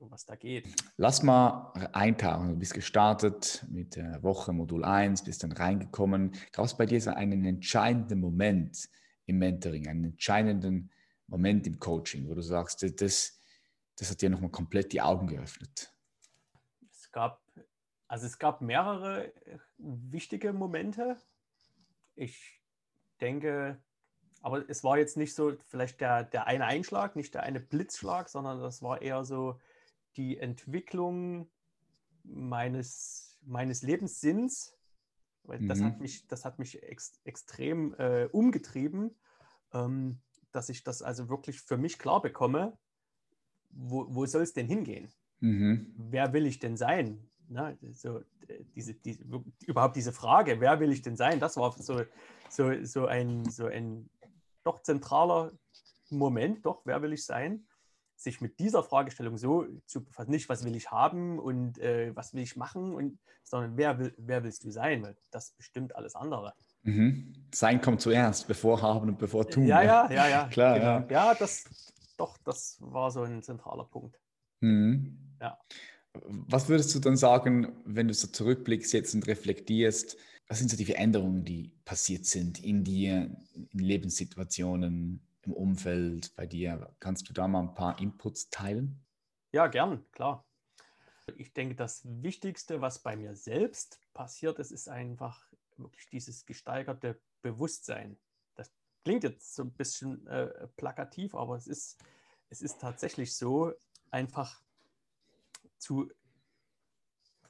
[0.00, 0.68] was da geht.
[0.98, 2.50] Lass mal eintauchen.
[2.50, 6.32] Du bist gestartet mit der Woche Modul 1, bist dann reingekommen.
[6.52, 8.90] Gab es bei dir so einen entscheidenden Moment
[9.24, 10.90] im Mentoring, einen entscheidenden
[11.28, 13.40] Moment im Coaching, wo du sagst, das,
[13.96, 15.94] das hat dir nochmal komplett die Augen geöffnet?
[16.90, 17.40] Es gab,
[18.06, 19.32] also es gab mehrere
[19.78, 21.16] wichtige Momente.
[22.14, 22.60] Ich
[23.18, 23.80] denke,
[24.46, 28.28] aber es war jetzt nicht so vielleicht der, der eine Einschlag, nicht der eine Blitzschlag,
[28.28, 29.58] sondern das war eher so
[30.14, 31.50] die Entwicklung
[32.22, 34.78] meines, meines Lebenssinns.
[35.42, 36.02] Das hat mhm.
[36.02, 39.16] mich, das hat mich ex, extrem äh, umgetrieben,
[39.72, 40.20] ähm,
[40.52, 42.78] dass ich das also wirklich für mich klar bekomme,
[43.70, 45.12] wo, wo soll es denn hingehen?
[45.40, 45.92] Mhm.
[45.96, 47.28] Wer will ich denn sein?
[47.48, 49.24] Na, so, äh, diese, diese,
[49.66, 51.40] überhaupt diese Frage, wer will ich denn sein?
[51.40, 52.04] Das war so,
[52.48, 54.08] so, so, ein, so ein
[54.66, 55.52] doch zentraler
[56.10, 57.66] Moment, doch, wer will ich sein?
[58.16, 62.32] Sich mit dieser Fragestellung so zu befassen, nicht was will ich haben und äh, was
[62.32, 65.02] will ich machen, und, sondern wer, will, wer willst du sein?
[65.02, 66.54] Weil das bestimmt alles andere.
[66.82, 67.34] Mhm.
[67.52, 69.66] Sein kommt zuerst, bevor haben und bevor tun.
[69.66, 70.48] Ja, ja, ja, ja.
[70.50, 70.86] Klar, genau.
[70.86, 71.06] ja.
[71.10, 71.64] Ja, das,
[72.16, 74.18] doch, das war so ein zentraler Punkt.
[74.60, 75.18] Mhm.
[75.40, 75.58] Ja.
[76.24, 80.16] Was würdest du dann sagen, wenn du so zurückblickst jetzt und reflektierst,
[80.48, 86.46] was sind so die Veränderungen, die passiert sind in dir, in Lebenssituationen, im Umfeld bei
[86.46, 86.94] dir?
[87.00, 89.04] Kannst du da mal ein paar Inputs teilen?
[89.52, 90.44] Ja, gern, klar.
[91.36, 97.20] Ich denke, das Wichtigste, was bei mir selbst passiert ist, ist einfach wirklich dieses gesteigerte
[97.42, 98.16] Bewusstsein.
[98.54, 98.72] Das
[99.04, 101.98] klingt jetzt so ein bisschen äh, plakativ, aber es ist,
[102.48, 103.72] es ist tatsächlich so,
[104.10, 104.62] einfach
[105.78, 106.10] zu,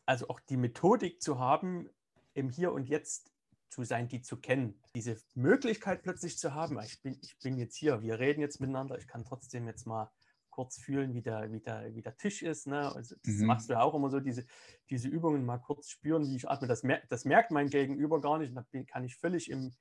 [0.06, 1.90] also auch die Methodik zu haben,
[2.36, 3.32] im Hier und Jetzt
[3.68, 4.80] zu sein, die zu kennen.
[4.94, 8.96] Diese Möglichkeit plötzlich zu haben, ich bin, ich bin jetzt hier, wir reden jetzt miteinander,
[8.98, 10.10] ich kann trotzdem jetzt mal
[10.50, 12.66] kurz fühlen, wie der, wie der, wie der Tisch ist.
[12.66, 12.94] Ne?
[12.94, 13.46] Also das mhm.
[13.46, 14.46] machst du ja auch immer so, diese,
[14.88, 16.68] diese Übungen mal kurz spüren, wie ich atme.
[16.68, 18.54] Das, mer das merkt mein Gegenüber gar nicht.
[18.56, 19.74] Da kann ich völlig im,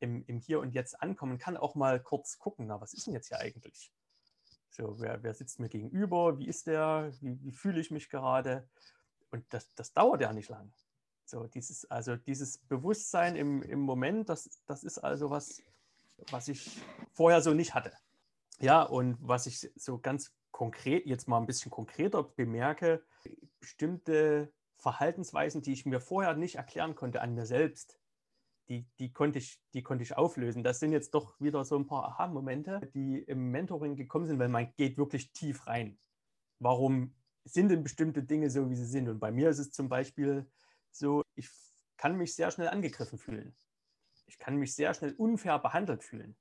[0.00, 1.38] im, im Hier und Jetzt ankommen.
[1.38, 3.92] Kann auch mal kurz gucken, na, was ist denn jetzt hier eigentlich?
[4.70, 6.38] So, wer, wer sitzt mir gegenüber?
[6.38, 7.12] Wie ist der?
[7.20, 8.68] Wie, wie fühle ich mich gerade?
[9.30, 10.72] Und das, das dauert ja nicht lang.
[11.30, 15.62] So, dieses, also dieses Bewusstsein im, im Moment, das, das ist also was,
[16.30, 16.80] was ich
[17.12, 17.92] vorher so nicht hatte.
[18.58, 23.04] Ja, und was ich so ganz konkret, jetzt mal ein bisschen konkreter bemerke,
[23.60, 28.00] bestimmte Verhaltensweisen, die ich mir vorher nicht erklären konnte an mir selbst,
[28.68, 30.64] die, die, konnte ich, die konnte ich auflösen.
[30.64, 34.48] Das sind jetzt doch wieder so ein paar Aha-Momente, die im Mentoring gekommen sind, weil
[34.48, 35.96] man geht wirklich tief rein.
[36.58, 37.14] Warum
[37.44, 39.08] sind denn bestimmte Dinge so, wie sie sind?
[39.08, 40.50] Und bei mir ist es zum Beispiel
[40.90, 41.48] so, ich
[41.96, 43.54] kann mich sehr schnell angegriffen fühlen.
[44.26, 46.36] Ich kann mich sehr schnell unfair behandelt fühlen.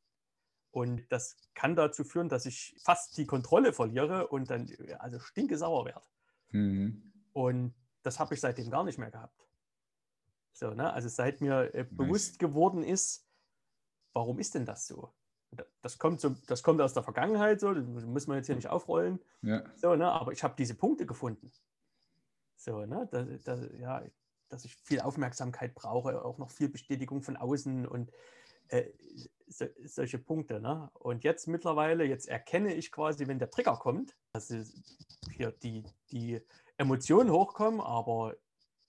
[0.72, 5.58] Und das kann dazu führen, dass ich fast die Kontrolle verliere und dann also stinke
[5.58, 6.06] sauer werde.
[6.52, 7.12] Mhm.
[7.34, 9.48] Und das habe ich seitdem gar nicht mehr gehabt.
[10.54, 10.92] So, ne?
[10.94, 11.88] Also seit mir äh, nice.
[11.92, 13.28] bewusst geworden ist,
[14.14, 15.14] warum ist denn das so?
[15.82, 18.68] Das kommt, so, das kommt aus der Vergangenheit, so, das muss man jetzt hier nicht
[18.68, 19.20] aufrollen.
[19.42, 19.64] Ja.
[19.76, 20.12] So, ne?
[20.12, 21.52] Aber ich habe diese Punkte gefunden.
[22.56, 23.08] So, ne?
[23.12, 24.04] Das, das, ja,
[24.50, 28.12] dass ich viel Aufmerksamkeit brauche, auch noch viel Bestätigung von außen und
[28.70, 28.86] äh,
[29.48, 30.60] so, solche Punkte.
[30.60, 30.90] Ne?
[30.94, 34.54] Und jetzt mittlerweile, jetzt erkenne ich quasi, wenn der Trigger kommt, dass
[35.32, 36.42] hier die, die
[36.78, 38.36] Emotionen hochkommen, aber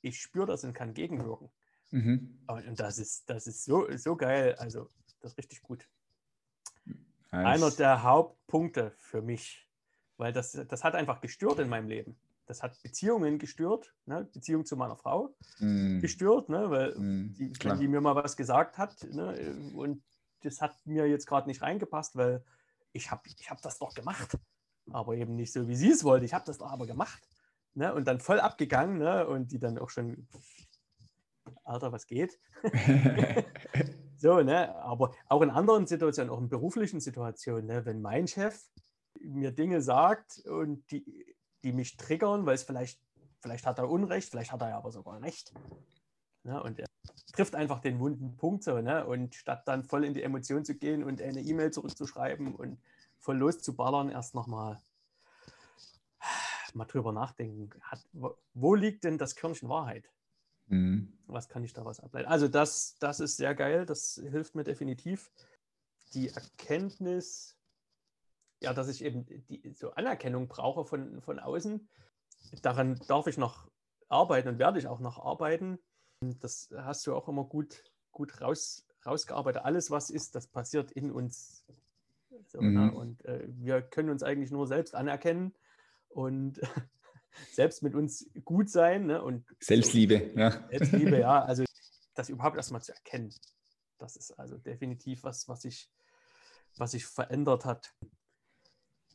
[0.03, 1.51] ich spüre das und kann gegenwirken.
[1.91, 2.39] Mhm.
[2.47, 4.55] Und das ist, das ist so, so geil.
[4.59, 4.89] Also,
[5.21, 5.89] das ist richtig gut.
[7.33, 7.47] Nice.
[7.63, 9.69] Einer der Hauptpunkte für mich,
[10.17, 12.17] weil das, das hat einfach gestört in meinem Leben.
[12.51, 14.29] Das hat Beziehungen gestört, ne?
[14.33, 16.01] Beziehung zu meiner Frau mm.
[16.01, 16.69] gestört, ne?
[16.69, 19.55] weil mm, die, wenn die mir mal was gesagt hat ne?
[19.73, 20.03] und
[20.43, 22.45] das hat mir jetzt gerade nicht reingepasst, weil
[22.91, 24.37] ich habe ich hab das doch gemacht,
[24.91, 26.27] aber eben nicht so, wie sie es wollte.
[26.27, 27.23] Ich habe das doch aber gemacht.
[27.75, 27.95] Ne?
[27.95, 29.29] Und dann voll abgegangen ne?
[29.29, 30.27] und die dann auch schon,
[31.63, 32.37] Alter, was geht?
[34.17, 34.75] so, ne?
[34.75, 37.85] aber auch in anderen Situationen, auch in beruflichen Situationen, ne?
[37.85, 38.61] wenn mein Chef
[39.21, 41.30] mir Dinge sagt und die
[41.63, 43.01] die mich triggern, weil es vielleicht,
[43.41, 45.53] vielleicht hat er Unrecht, vielleicht hat er ja aber sogar Recht.
[46.43, 46.63] Ne?
[46.63, 46.87] Und er
[47.33, 49.07] trifft einfach den wunden Punkt so, ne?
[49.07, 52.81] Und statt dann voll in die Emotion zu gehen und eine E-Mail zurückzuschreiben und
[53.19, 54.81] voll loszuballern, erst nochmal
[56.75, 57.71] mal drüber nachdenken.
[57.83, 60.11] Hat, wo liegt denn das Körnchen Wahrheit?
[60.67, 61.19] Mhm.
[61.27, 62.29] Was kann ich daraus ableiten?
[62.29, 65.31] Also das, das ist sehr geil, das hilft mir definitiv.
[66.15, 67.57] Die Erkenntnis,
[68.61, 71.89] ja, dass ich eben die, so Anerkennung brauche von, von außen.
[72.63, 73.71] Daran darf ich noch
[74.09, 75.79] arbeiten und werde ich auch noch arbeiten.
[76.21, 79.63] Das hast du auch immer gut, gut raus, rausgearbeitet.
[79.65, 81.65] Alles, was ist, das passiert in uns.
[82.49, 82.75] So, mhm.
[82.75, 82.93] ne?
[82.93, 85.55] Und äh, wir können uns eigentlich nur selbst anerkennen
[86.09, 86.61] und
[87.53, 89.07] selbst mit uns gut sein.
[89.07, 89.23] Ne?
[89.23, 90.51] Und Selbstliebe, ja.
[90.69, 91.45] Selbstliebe, ja.
[91.45, 91.65] Also
[92.15, 93.33] das überhaupt erstmal zu erkennen.
[93.99, 95.91] Das ist also definitiv was, was sich
[96.77, 97.93] was sich verändert hat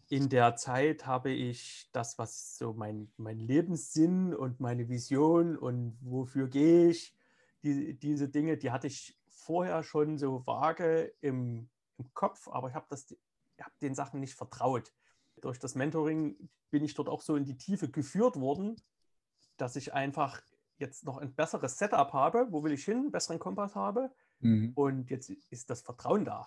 [0.09, 5.97] in der Zeit habe ich das, was so mein, mein Lebenssinn und meine Vision und
[6.01, 7.15] wofür gehe ich,
[7.63, 12.75] die, diese Dinge, die hatte ich vorher schon so vage im, im Kopf, aber ich
[12.75, 12.95] habe
[13.59, 14.93] hab den Sachen nicht vertraut.
[15.41, 18.75] Durch das Mentoring bin ich dort auch so in die Tiefe geführt worden,
[19.57, 20.41] dass ich einfach
[20.77, 24.11] jetzt noch ein besseres Setup habe, wo will ich hin, einen besseren Kompass habe.
[24.39, 24.73] Mhm.
[24.75, 26.45] Und jetzt ist das Vertrauen da.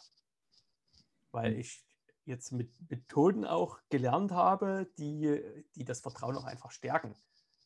[1.32, 1.60] Weil mhm.
[1.60, 1.87] ich
[2.28, 5.40] jetzt mit Methoden auch gelernt habe, die,
[5.74, 7.14] die das Vertrauen auch einfach stärken.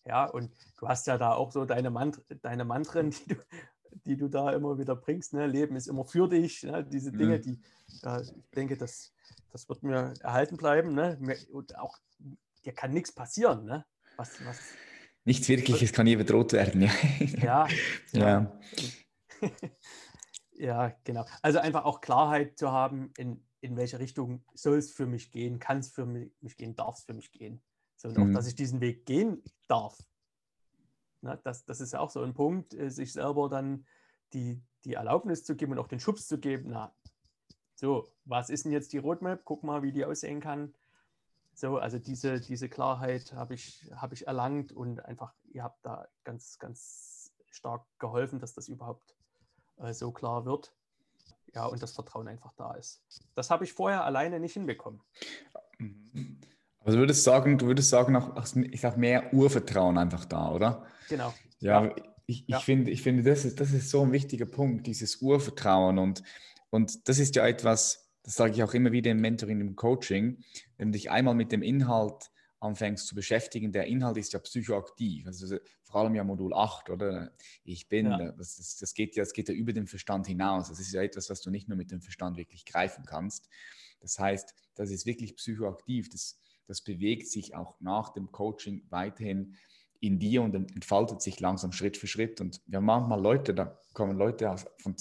[0.05, 3.37] Ja, und du hast ja da auch so deine, Mant deine Mantren, die du,
[4.07, 5.33] die du da immer wieder bringst.
[5.35, 5.47] Ne?
[5.47, 6.63] Leben ist immer für dich.
[6.63, 6.85] Ne?
[6.85, 7.61] Diese Dinge, die,
[8.03, 9.13] äh, ich denke, das,
[9.51, 10.95] das wird mir erhalten bleiben.
[10.95, 11.19] Ne?
[11.53, 11.99] Und auch,
[12.65, 13.65] dir kann nichts passieren.
[13.65, 13.85] Ne?
[14.17, 14.59] Was, was,
[15.25, 16.83] Nichts Wirkliches kann je bedroht werden.
[16.83, 17.69] Ja.
[18.13, 18.13] ja.
[18.13, 18.61] ja.
[20.53, 21.25] ja, genau.
[21.43, 25.61] Also einfach auch Klarheit zu haben in, in welche Richtung soll es für mich gehen,
[25.61, 27.63] kann es für mich, gehen, darf es für mich gehen.
[27.97, 28.35] So, und auch, mhm.
[28.35, 29.97] dass ich diesen Weg gehen darf.
[31.21, 33.87] Na, das, das ist ja auch so ein Punkt, äh, sich selber dann
[34.33, 36.71] die, die Erlaubnis zu geben und auch den Schubs zu geben.
[36.71, 36.93] Na,
[37.77, 39.45] so, was ist denn jetzt die Roadmap?
[39.45, 40.75] Guck mal, wie die aussehen kann.
[41.55, 46.09] So, also diese, diese Klarheit habe ich, hab ich erlangt und einfach, ihr habt da
[46.25, 49.15] ganz, ganz stark geholfen, dass das überhaupt
[49.77, 50.75] äh, so klar wird.
[51.55, 53.03] Ja, und das Vertrauen einfach da ist.
[53.35, 55.01] Das habe ich vorher alleine nicht hinbekommen.
[56.81, 58.33] Also würdest sagen, du würdest sagen, auch,
[58.71, 60.87] ich sage mehr Urvertrauen einfach da, oder?
[61.09, 61.33] Genau.
[61.61, 61.95] Ja, ja.
[62.27, 62.59] ich, ich ja.
[62.59, 65.99] finde, ich finde das, ist, das ist so ein wichtiger Punkt, dieses Urvertrauen.
[65.99, 66.23] Und,
[66.71, 70.43] und das ist ja etwas, das sage ich auch immer wieder im Mentoring, im Coaching,
[70.79, 72.32] wenn du dich einmal mit dem Inhalt
[72.63, 77.33] anfängst zu beschäftigen, der Inhalt ist ja psychoaktiv, also vor allem ja Modul 8, oder?
[77.65, 78.33] Ich bin, ja.
[78.33, 80.69] das, das, das, geht ja, das geht ja über den Verstand hinaus.
[80.69, 83.49] Das ist ja etwas, was du nicht nur mit dem Verstand wirklich greifen kannst.
[84.01, 89.57] Das heißt, das ist wirklich psychoaktiv, das, das bewegt sich auch nach dem Coaching weiterhin
[90.01, 92.41] in dir und entfaltet sich langsam Schritt für Schritt.
[92.41, 94.97] Und wir haben manchmal Leute, da kommen Leute von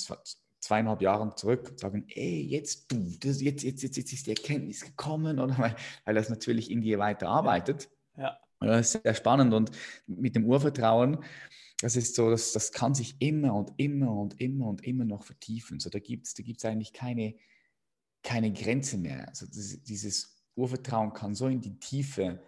[0.61, 4.31] zweieinhalb Jahren zurück und sagen, ey, jetzt du, das, jetzt, jetzt, jetzt, jetzt ist die
[4.31, 5.57] Erkenntnis gekommen, oder?
[5.57, 7.89] Weil, weil das natürlich in dir weiter arbeitet.
[8.17, 8.37] Ja.
[8.59, 9.71] Das ist sehr spannend und
[10.05, 11.23] mit dem Urvertrauen,
[11.81, 15.23] das ist so, das, das kann sich immer und immer und immer und immer noch
[15.23, 15.79] vertiefen.
[15.79, 17.33] So, da gibt es da gibt's eigentlich keine,
[18.21, 19.27] keine Grenze mehr.
[19.27, 22.39] Also das, dieses Urvertrauen kann so in die Tiefe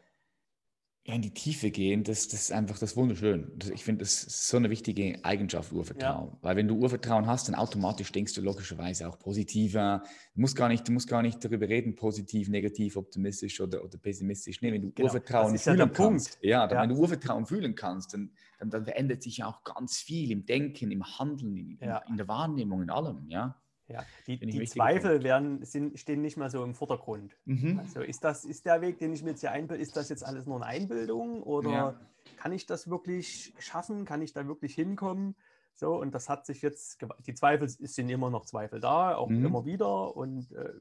[1.05, 3.59] ja, in die Tiefe gehen, das, das ist einfach das wunderschön.
[3.73, 6.29] Ich finde, das ist so eine wichtige Eigenschaft, Urvertrauen.
[6.29, 6.37] Ja.
[6.41, 10.01] Weil wenn du Urvertrauen hast, dann automatisch denkst du logischerweise auch positiver.
[10.33, 13.97] Du musst gar nicht, du musst gar nicht darüber reden, positiv, negativ, optimistisch oder, oder
[13.97, 14.61] pessimistisch.
[14.61, 15.07] Nee, wenn du genau.
[15.09, 16.81] Urvertrauen fühlen ja kannst, ja, dann, ja.
[16.83, 20.45] wenn du Urvertrauen fühlen kannst, dann, dann, dann verändert sich ja auch ganz viel im
[20.45, 23.61] Denken, im Handeln, in, in der Wahrnehmung, in allem, ja.
[23.87, 27.37] Ja, die, die Zweifel werden, sind, stehen nicht mehr so im Vordergrund.
[27.45, 27.79] Mhm.
[27.79, 30.23] Also ist das, ist der Weg, den ich mir jetzt hier einbilde, ist das jetzt
[30.23, 31.99] alles nur eine Einbildung oder ja.
[32.37, 34.05] kann ich das wirklich schaffen?
[34.05, 35.35] Kann ich da wirklich hinkommen?
[35.75, 39.45] So, und das hat sich jetzt, die Zweifel sind immer noch Zweifel da, auch mhm.
[39.45, 40.15] immer wieder.
[40.15, 40.73] Und äh,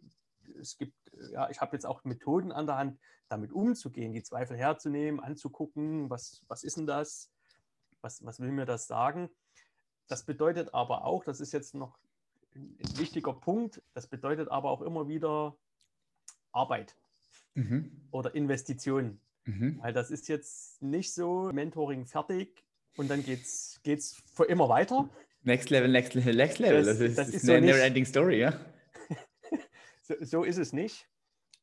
[0.61, 0.95] es gibt,
[1.33, 6.11] ja, ich habe jetzt auch Methoden an der Hand, damit umzugehen, die Zweifel herzunehmen, anzugucken,
[6.11, 7.31] was, was ist denn das?
[8.03, 9.31] Was, was will mir das sagen?
[10.07, 11.99] Das bedeutet aber auch, das ist jetzt noch
[12.55, 13.83] ein wichtiger Punkt.
[13.95, 15.57] Das bedeutet aber auch immer wieder
[16.53, 16.97] Arbeit
[17.55, 17.91] mhm.
[18.11, 19.21] oder Investitionen.
[19.45, 19.79] Mhm.
[19.83, 22.65] Weil das ist jetzt nicht so Mentoring fertig
[22.97, 25.09] und dann geht es für immer weiter.
[25.43, 26.85] Next Level, Next Level, Next Level.
[26.85, 28.61] Das, das ist, das ist eine so Never-Ending Story, ja?
[30.03, 31.09] so, so, ist es nicht.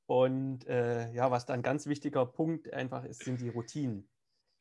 [0.05, 4.09] Und äh, ja, was dann ein ganz wichtiger Punkt einfach ist, sind die Routinen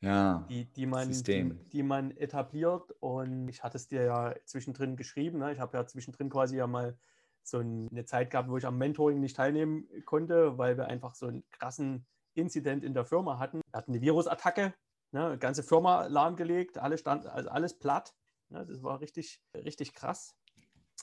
[0.01, 2.91] ja, die, die, man, die, die, man etabliert.
[2.99, 5.39] Und ich hatte es dir ja zwischendrin geschrieben.
[5.39, 5.51] Ne?
[5.51, 6.97] Ich habe ja zwischendrin quasi ja mal
[7.43, 11.27] so eine Zeit gehabt, wo ich am Mentoring nicht teilnehmen konnte, weil wir einfach so
[11.27, 13.61] einen krassen Inzident in der Firma hatten.
[13.71, 14.73] Wir hatten eine Virusattacke,
[15.11, 15.37] ne?
[15.37, 18.13] ganze Firma lahmgelegt, alles stand, also alles platt.
[18.49, 18.65] Ne?
[18.65, 20.35] Das war richtig, richtig krass.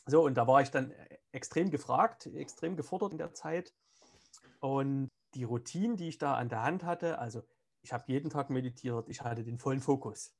[0.06, 0.94] So, und da war ich dann
[1.32, 3.74] extrem gefragt, extrem gefordert in der Zeit.
[4.60, 7.42] Und die Routinen, die ich da an der Hand hatte, also
[7.86, 10.34] ich habe jeden Tag meditiert, ich hatte den vollen Fokus.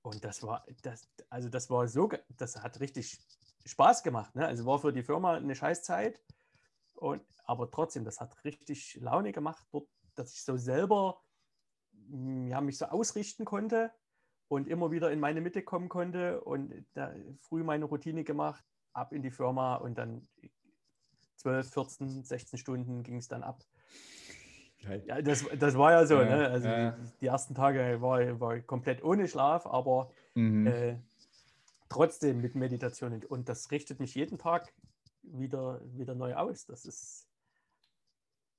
[0.00, 3.18] Und das war, das, also das war so, das hat richtig
[3.66, 4.34] Spaß gemacht.
[4.34, 4.46] Ne?
[4.46, 6.22] Also war für die Firma eine Scheißzeit.
[6.94, 11.20] Und, aber trotzdem, das hat richtig Laune gemacht, dort, dass ich so selber
[12.08, 13.92] hm, ja, mich so ausrichten konnte
[14.48, 16.72] und immer wieder in meine Mitte kommen konnte und
[17.42, 20.26] früh meine Routine gemacht, ab in die Firma und dann
[21.36, 23.62] 12, 14, 16 Stunden ging es dann ab.
[25.06, 26.20] Ja, das, das war ja so.
[26.20, 26.48] Ja, ne?
[26.48, 26.90] Also ja.
[26.92, 30.66] die, die, ersten Tage war, war komplett ohne Schlaf, aber mhm.
[30.66, 30.98] äh,
[31.88, 33.24] trotzdem mit Meditation.
[33.24, 34.72] Und das richtet mich jeden Tag
[35.22, 36.66] wieder, wieder neu aus.
[36.66, 37.28] Das ist.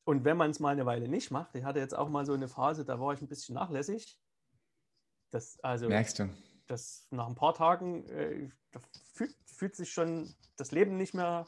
[0.03, 2.33] Und wenn man es mal eine Weile nicht macht, ich hatte jetzt auch mal so
[2.33, 4.17] eine Phase, da war ich ein bisschen nachlässig.
[5.31, 6.29] Das, also, Merkst du?
[6.67, 8.49] Das nach ein paar Tagen äh,
[9.13, 11.45] fühlt, fühlt sich schon das Leben nicht mehr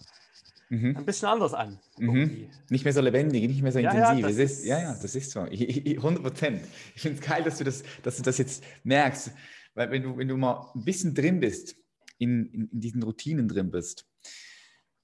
[0.70, 0.98] mhm.
[0.98, 1.80] ein bisschen anders an.
[1.98, 2.50] Mhm.
[2.70, 4.22] Nicht mehr so lebendig, nicht mehr so ja, intensiv.
[4.22, 5.42] Ja, das ist, ja, ja, das ist so.
[5.42, 6.62] 100 Prozent.
[6.96, 9.32] Ich finde es geil, dass du, das, dass du das jetzt merkst.
[9.74, 11.76] Weil wenn du, wenn du mal ein bisschen drin bist,
[12.18, 14.06] in, in, in diesen Routinen drin bist,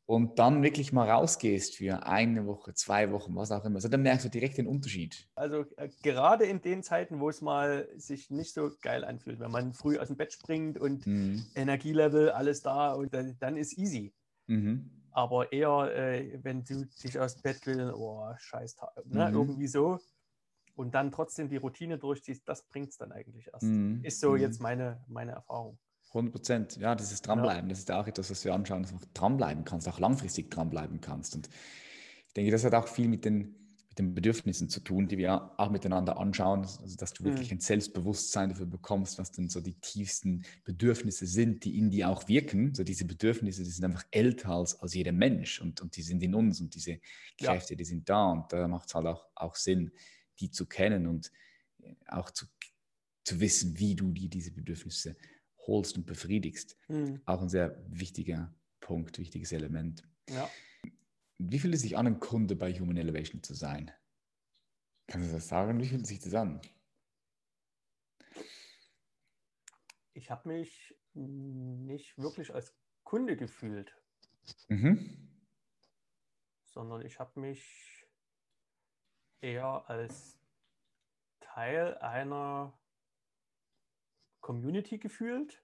[0.08, 4.04] und dann wirklich mal rausgehst für eine Woche, zwei Wochen, was auch immer, also dann
[4.04, 5.28] merkst du direkt den Unterschied.
[5.34, 9.50] Also äh, gerade in den Zeiten, wo es mal sich nicht so geil anfühlt, wenn
[9.50, 11.44] man früh aus dem Bett springt und mhm.
[11.56, 14.14] Energielevel, alles da und dann, dann ist easy.
[14.46, 18.76] Mhm aber eher, äh, wenn du dich aus dem Bett willst, oh, scheiß,
[19.06, 19.30] ne?
[19.30, 19.36] Mhm.
[19.36, 19.98] irgendwie so.
[20.76, 23.64] Und dann trotzdem die Routine durchziehst, das bringt es dann eigentlich erst.
[23.64, 24.04] Mhm.
[24.04, 24.38] Ist so mhm.
[24.40, 25.80] jetzt meine, meine Erfahrung.
[26.10, 27.64] 100 Prozent, ja, das ist dranbleiben.
[27.64, 27.70] Ja.
[27.70, 31.34] Das ist auch etwas, was wir anschauen, dass du dranbleiben kannst, auch langfristig dranbleiben kannst.
[31.34, 31.50] Und
[32.28, 33.56] ich denke, das hat auch viel mit den,
[33.96, 37.58] mit den Bedürfnissen zu tun, die wir auch miteinander anschauen, also dass du wirklich mhm.
[37.58, 42.28] ein Selbstbewusstsein dafür bekommst, was denn so die tiefsten Bedürfnisse sind, die in dir auch
[42.28, 42.74] wirken.
[42.74, 46.22] So diese Bedürfnisse, die sind einfach älter als, als jeder Mensch und, und die sind
[46.24, 47.00] in uns und diese
[47.38, 47.78] Kräfte, ja.
[47.78, 49.92] die sind da und da macht es halt auch, auch Sinn,
[50.40, 51.32] die zu kennen und
[52.08, 52.46] auch zu,
[53.24, 55.16] zu wissen, wie du dir diese Bedürfnisse
[55.68, 56.78] holst und befriedigst.
[56.90, 57.22] Mhm.
[57.26, 60.04] Auch ein sehr wichtiger Punkt, wichtiges Element.
[60.30, 60.50] Ja.
[61.38, 63.92] Wie fühlt es sich an, ein Kunde bei Human Elevation zu sein?
[65.08, 65.80] Kannst du das sagen?
[65.80, 66.62] Wie fühlt sich das an?
[70.14, 73.96] Ich habe mich nicht wirklich als Kunde gefühlt,
[74.70, 75.30] mhm.
[76.64, 78.08] sondern ich habe mich
[79.42, 80.40] eher als
[81.42, 82.78] Teil einer
[84.42, 85.64] Community gefühlt,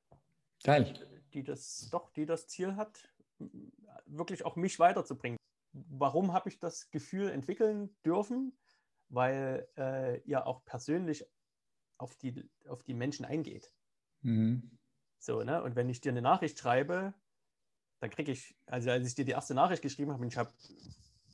[0.64, 1.24] Geil.
[1.34, 3.10] die das doch, die das Ziel hat,
[4.06, 5.41] wirklich auch mich weiterzubringen
[5.74, 8.58] warum habe ich das Gefühl entwickeln dürfen?
[9.10, 11.26] Weil äh, ihr auch persönlich
[11.98, 13.74] auf die, auf die Menschen eingeht.
[14.22, 14.78] Mhm.
[15.20, 15.62] So, ne?
[15.62, 17.14] Und wenn ich dir eine Nachricht schreibe,
[18.00, 20.52] dann kriege ich, also als ich dir die erste Nachricht geschrieben habe, und ich habe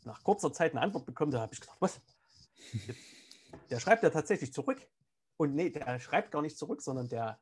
[0.04, 2.02] nach kurzer Zeit eine Antwort bekommen, da habe ich gedacht, was?
[3.70, 4.86] Der schreibt ja tatsächlich zurück.
[5.38, 7.40] Und nee, der schreibt gar nicht zurück, sondern der,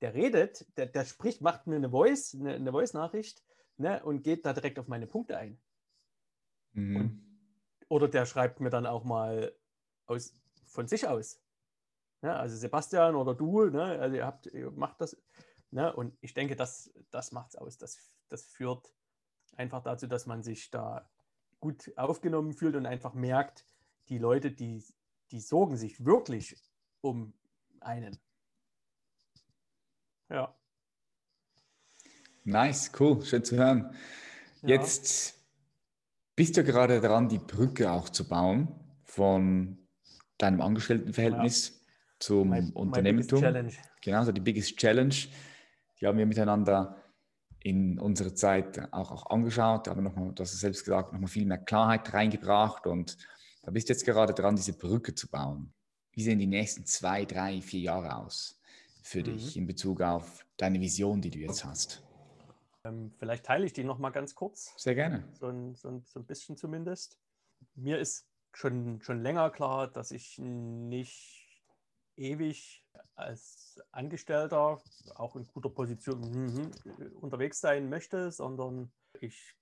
[0.00, 3.42] der redet, der, der spricht, macht mir eine Voice, eine, eine Voice-Nachricht
[3.76, 5.58] ne, und geht da direkt auf meine Punkte ein.
[6.76, 6.96] Mhm.
[6.96, 7.26] Und,
[7.88, 9.52] oder der schreibt mir dann auch mal
[10.06, 10.36] aus,
[10.66, 11.40] von sich aus.
[12.22, 15.16] Ja, also Sebastian oder du, ne, also ihr habt, ihr macht das.
[15.70, 17.78] Ne, und ich denke, das, das macht es aus.
[17.78, 18.92] Das, das führt
[19.56, 21.08] einfach dazu, dass man sich da
[21.60, 23.64] gut aufgenommen fühlt und einfach merkt,
[24.08, 24.84] die Leute, die,
[25.30, 26.56] die sorgen sich wirklich
[27.00, 27.32] um
[27.80, 28.18] einen.
[30.28, 30.54] Ja.
[32.44, 33.94] Nice, cool, schön zu hören.
[34.62, 34.68] Ja.
[34.68, 35.35] Jetzt
[36.36, 38.68] bist du gerade dran, die Brücke auch zu bauen
[39.04, 39.78] von
[40.38, 41.74] deinem Angestelltenverhältnis ja.
[42.20, 43.40] zum my, Unternehmertum.
[43.40, 43.72] My
[44.02, 45.28] genau, so die biggest challenge.
[45.98, 47.02] Die haben wir miteinander
[47.60, 51.46] in unserer Zeit auch, auch angeschaut, aber nochmal, du hast es selbst gesagt, nochmal viel
[51.46, 53.16] mehr Klarheit reingebracht und
[53.62, 55.72] da bist du jetzt gerade dran, diese Brücke zu bauen.
[56.12, 58.60] Wie sehen die nächsten zwei, drei, vier Jahre aus
[59.02, 59.24] für mhm.
[59.24, 62.05] dich in Bezug auf deine Vision, die du jetzt hast?
[62.86, 64.74] Ähm, vielleicht teile ich die noch mal ganz kurz.
[64.76, 65.28] Sehr gerne.
[65.32, 67.18] So ein, so ein, so ein bisschen zumindest.
[67.74, 71.46] Mir ist schon, schon länger klar, dass ich nicht
[72.16, 74.80] ewig als Angestellter,
[75.14, 76.70] auch in guter Position mhm,
[77.20, 79.54] unterwegs sein möchte, sondern ich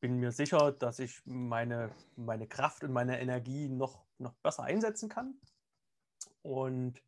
[0.00, 5.08] bin mir sicher, dass ich meine, meine Kraft und meine Energie noch, noch besser einsetzen
[5.08, 5.38] kann.
[6.42, 7.02] Und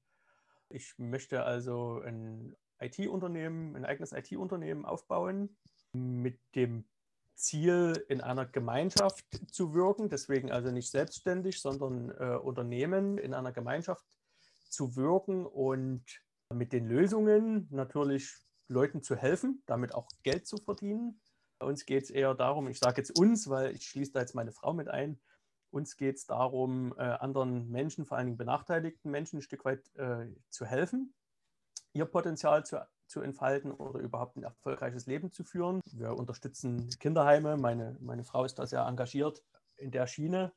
[0.69, 5.57] ich möchte also ein IT-Unternehmen, ein eigenes IT-Unternehmen aufbauen
[5.93, 6.85] mit dem
[7.35, 13.53] Ziel, in einer Gemeinschaft zu wirken, deswegen also nicht selbstständig, sondern äh, Unternehmen in einer
[13.53, 14.07] Gemeinschaft
[14.69, 16.05] zu wirken und
[16.55, 18.35] mit den Lösungen natürlich
[18.69, 21.21] Leuten zu helfen, damit auch Geld zu verdienen.
[21.59, 24.35] Bei uns geht es eher darum, ich sage jetzt uns, weil ich schließe da jetzt
[24.35, 25.21] meine Frau mit ein,
[25.71, 29.95] uns geht es darum, äh, anderen Menschen, vor allen Dingen benachteiligten Menschen, ein Stück weit
[29.97, 31.15] äh, zu helfen
[31.93, 35.81] ihr Potenzial zu, zu entfalten oder überhaupt ein erfolgreiches Leben zu führen.
[35.93, 37.57] Wir unterstützen Kinderheime.
[37.57, 39.43] Meine, meine Frau ist da sehr engagiert
[39.77, 40.53] in der Schiene.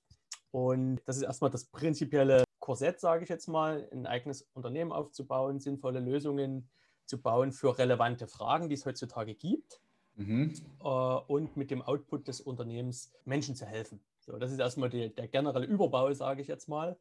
[0.51, 5.59] Und das ist erstmal das prinzipielle Korsett, sage ich jetzt mal, ein eigenes Unternehmen aufzubauen,
[5.59, 6.69] sinnvolle Lösungen
[7.05, 9.81] zu bauen für relevante Fragen, die es heutzutage gibt.
[10.15, 10.53] Mhm.
[10.81, 13.99] Äh, und mit dem Output des Unternehmens Menschen zu helfen.
[14.21, 16.97] So, das ist erstmal die, der generelle Überbau, sage ich jetzt mal.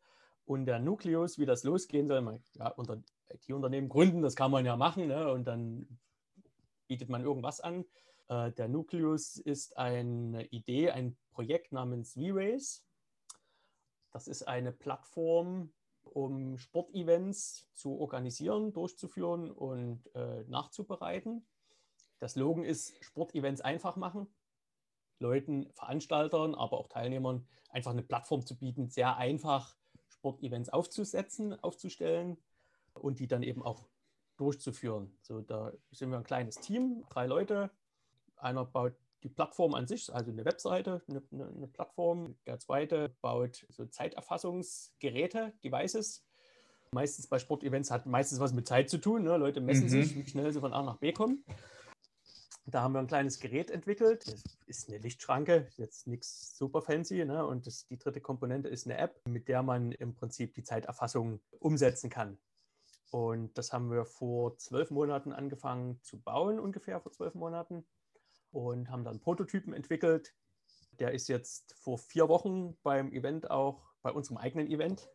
[0.46, 4.64] Und der Nukleus, wie das losgehen soll, man, ja, unter IT-Unternehmen gründen, das kann man
[4.64, 5.30] ja machen ne?
[5.32, 5.98] und dann
[6.86, 7.84] bietet man irgendwas an.
[8.28, 12.84] Äh, der Nukleus ist eine Idee, ein Projekt namens V-Race.
[14.12, 21.46] Das ist eine Plattform, um Sportevents zu organisieren, durchzuführen und äh, nachzubereiten.
[22.20, 24.32] Der Slogan ist Sportevents einfach machen.
[25.18, 29.76] Leuten, Veranstaltern, aber auch Teilnehmern einfach eine Plattform zu bieten, sehr einfach
[30.08, 32.38] Sportevents aufzusetzen, aufzustellen
[32.94, 33.88] und die dann eben auch
[34.36, 35.16] durchzuführen.
[35.22, 37.70] So, da sind wir ein kleines Team, drei Leute.
[38.36, 42.36] Einer baut die Plattform an sich, also eine Webseite, eine, eine, eine Plattform.
[42.46, 46.26] Der zweite baut so Zeiterfassungsgeräte, Devices.
[46.90, 49.24] Meistens bei Sportevents hat meistens was mit Zeit zu tun.
[49.24, 49.36] Ne?
[49.36, 49.88] Leute messen mhm.
[49.88, 51.44] sich, wie schnell sie von A nach B kommen.
[52.66, 54.26] Da haben wir ein kleines Gerät entwickelt.
[54.26, 57.24] Das ist eine Lichtschranke, jetzt nichts super fancy.
[57.24, 57.46] Ne?
[57.46, 61.40] Und das, die dritte Komponente ist eine App, mit der man im Prinzip die Zeiterfassung
[61.58, 62.38] umsetzen kann.
[63.14, 67.86] Und das haben wir vor zwölf Monaten angefangen zu bauen, ungefähr vor zwölf Monaten.
[68.50, 70.34] Und haben dann Prototypen entwickelt.
[70.98, 75.08] Der ist jetzt vor vier Wochen beim Event auch, bei unserem eigenen Event,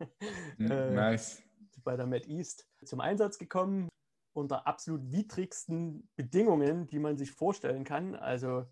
[0.56, 1.42] Mhm, äh, nice.
[1.84, 3.90] bei der Med East, zum Einsatz gekommen.
[4.32, 8.14] Unter absolut widrigsten Bedingungen, die man sich vorstellen kann.
[8.14, 8.64] Also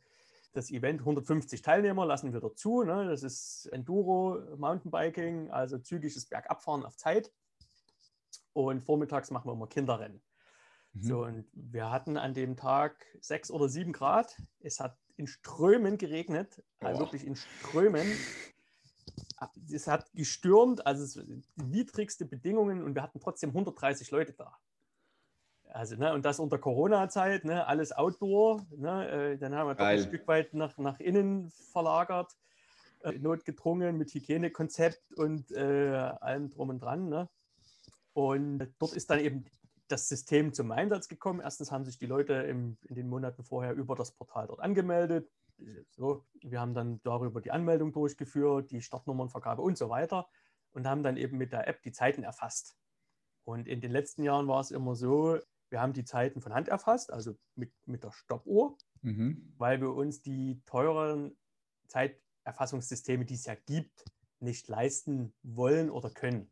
[0.55, 2.83] das Event 150 Teilnehmer lassen wir dazu.
[2.83, 3.07] Ne?
[3.07, 7.31] Das ist Enduro, Mountainbiking, also zügiges Bergabfahren auf Zeit.
[8.65, 10.21] Und vormittags machen wir immer Kinderrennen.
[10.93, 11.03] Mhm.
[11.03, 14.37] So, und wir hatten an dem Tag sechs oder sieben Grad.
[14.61, 17.07] Es hat in Strömen geregnet, also Boah.
[17.07, 18.07] wirklich in Strömen.
[19.73, 21.23] Es hat gestürmt, also
[21.55, 24.57] widrigste Bedingungen und wir hatten trotzdem 130 Leute da.
[25.71, 28.67] Also, ne, und das unter Corona-Zeit, ne, alles Outdoor.
[28.77, 30.03] Ne, äh, dann haben wir doch ein.
[30.03, 32.37] Stück weit nach, nach innen verlagert,
[33.03, 37.09] äh, notgedrungen mit Hygienekonzept und äh, allem drum und dran.
[37.09, 37.29] Ne?
[38.19, 39.45] Und dort ist dann eben
[39.87, 41.39] das System zum Einsatz gekommen.
[41.39, 45.31] Erstens haben sich die Leute im, in den Monaten vorher über das Portal dort angemeldet.
[45.91, 50.29] So, wir haben dann darüber die Anmeldung durchgeführt, die Startnummernvergabe und so weiter
[50.73, 52.77] und haben dann eben mit der App die Zeiten erfasst.
[53.45, 55.39] Und in den letzten Jahren war es immer so,
[55.71, 59.55] wir haben die Zeiten von Hand erfasst, also mit, mit der Stoppuhr, Mhm.
[59.59, 61.39] weil wir uns die teuren
[61.87, 64.05] Zeiterfassungssysteme, die es ja gibt,
[64.41, 66.51] nicht leisten wollen oder können.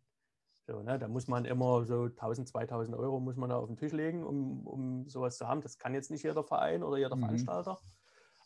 [0.68, 3.76] So, ne, da muss man immer so 1000, 2000 Euro muss man da auf den
[3.76, 5.60] Tisch legen, um, um sowas zu haben.
[5.60, 7.20] Das kann jetzt nicht jeder Verein oder jeder Mhm.
[7.20, 7.80] Veranstalter.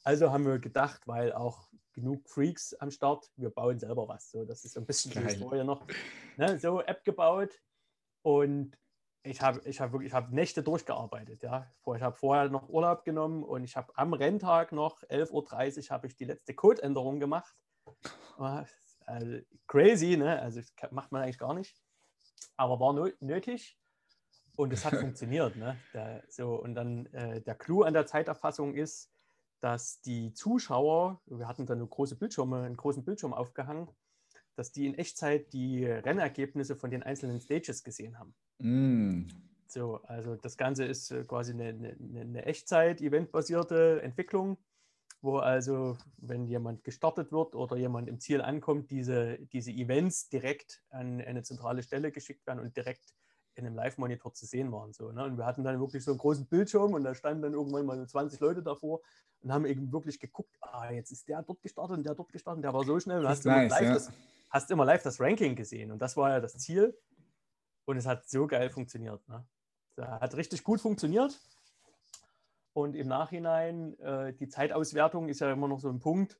[0.04, 4.30] Also haben wir gedacht, weil auch genug Freaks am Start, wir bauen selber was.
[4.30, 5.28] So, das ist so ein bisschen die Geil.
[5.28, 5.86] Historie noch.
[6.36, 7.58] Ne, so App gebaut
[8.22, 8.76] und
[9.22, 11.42] ich habe ich hab wirklich, ich habe Nächte durchgearbeitet.
[11.42, 11.70] Ja.
[11.94, 16.06] Ich habe vorher noch Urlaub genommen und ich habe am Renntag noch 11.30 Uhr habe
[16.06, 17.54] ich die letzte Codeänderung gemacht.
[18.38, 18.64] Ah,
[19.04, 20.40] Also, crazy, ne?
[20.40, 20.60] Also
[20.92, 21.76] macht man eigentlich gar nicht.
[22.56, 23.78] Aber war no nötig
[24.56, 25.56] und es hat funktioniert.
[25.56, 25.76] Ne?
[25.94, 29.10] Der, so, und dann äh, der Clou an der Zeiterfassung ist,
[29.60, 33.88] dass die Zuschauer, wir hatten da eine große Bildschirme, einen großen Bildschirm aufgehangen,
[34.56, 38.34] dass die in Echtzeit die Rennergebnisse von den einzelnen Stages gesehen haben.
[38.58, 39.28] Mm.
[39.66, 44.58] So, also das Ganze ist äh, quasi eine, eine, eine Echtzeit-eventbasierte Entwicklung,
[45.22, 50.82] wo also, wenn jemand gestartet wird oder jemand im Ziel ankommt, diese, diese Events direkt
[50.90, 53.14] an eine zentrale Stelle geschickt werden und direkt
[53.54, 54.92] in einem Live-Monitor zu sehen waren.
[54.92, 55.24] So, ne?
[55.24, 57.98] Und wir hatten dann wirklich so einen großen Bildschirm und da standen dann irgendwann mal
[57.98, 59.00] so 20 Leute davor
[59.42, 62.58] und haben eben wirklich geguckt, ah, jetzt ist der dort gestartet und der dort gestartet,
[62.58, 63.20] und der war so schnell.
[63.20, 63.94] Und hast immer nice, live ja.
[63.94, 64.12] das,
[64.50, 65.90] hast immer live das Ranking gesehen.
[65.90, 66.96] Und das war ja das Ziel.
[67.84, 69.26] Und es hat so geil funktioniert.
[69.28, 69.44] Ne?
[69.96, 71.38] Das hat richtig gut funktioniert.
[72.72, 76.38] Und im Nachhinein, äh, die Zeitauswertung ist ja immer noch so ein Punkt.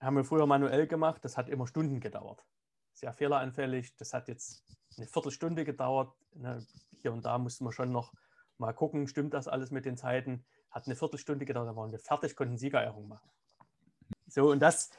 [0.00, 2.44] Haben wir früher manuell gemacht, das hat immer Stunden gedauert.
[2.92, 3.96] Sehr fehleranfällig.
[3.96, 4.64] Das hat jetzt
[4.96, 6.14] eine Viertelstunde gedauert.
[6.34, 6.64] Ne?
[7.00, 8.12] Hier und da mussten wir schon noch
[8.58, 10.44] mal gucken, stimmt das alles mit den Zeiten.
[10.70, 13.28] Hat eine Viertelstunde gedauert, dann waren wir fertig, konnten Siegerehrung machen.
[14.26, 14.90] So, und das,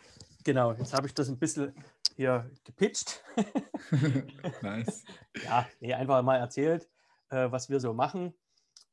[0.44, 1.74] genau, jetzt habe ich das ein bisschen
[2.16, 3.24] hier gepitcht.
[4.62, 5.04] nice.
[5.44, 6.90] ja, nee, einfach mal erzählt,
[7.30, 8.34] äh, was wir so machen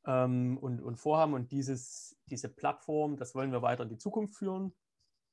[0.05, 1.33] ähm, und, und vorhaben.
[1.33, 4.73] Und dieses, diese Plattform, das wollen wir weiter in die Zukunft führen,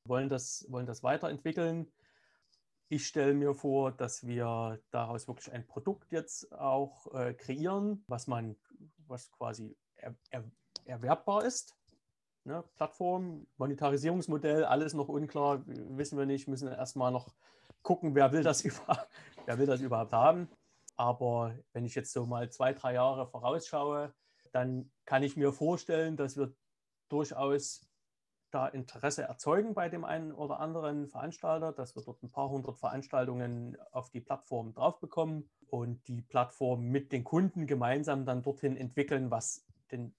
[0.05, 1.91] wollen das, wollen das weiterentwickeln.
[2.89, 8.27] Ich stelle mir vor, dass wir daraus wirklich ein Produkt jetzt auch äh, kreieren, was
[8.27, 8.57] man,
[9.07, 10.45] was quasi er, er,
[10.85, 11.77] erwerbbar ist.
[12.45, 12.65] Ne?
[12.75, 17.33] Plattform, Monetarisierungsmodell, alles noch unklar, wissen wir nicht, müssen erstmal noch
[17.83, 19.09] gucken, wer will das überhaupt,
[19.45, 20.49] wer will das überhaupt haben.
[20.97, 24.13] Aber wenn ich jetzt so mal zwei, drei Jahre vorausschaue,
[24.53, 26.55] dann kann ich mir vorstellen, dass wir
[27.09, 27.87] durchaus
[28.51, 32.79] da Interesse erzeugen bei dem einen oder anderen Veranstalter, dass wir dort ein paar hundert
[32.79, 38.77] Veranstaltungen auf die Plattform drauf bekommen und die Plattform mit den Kunden gemeinsam dann dorthin
[38.77, 40.13] entwickeln, was denn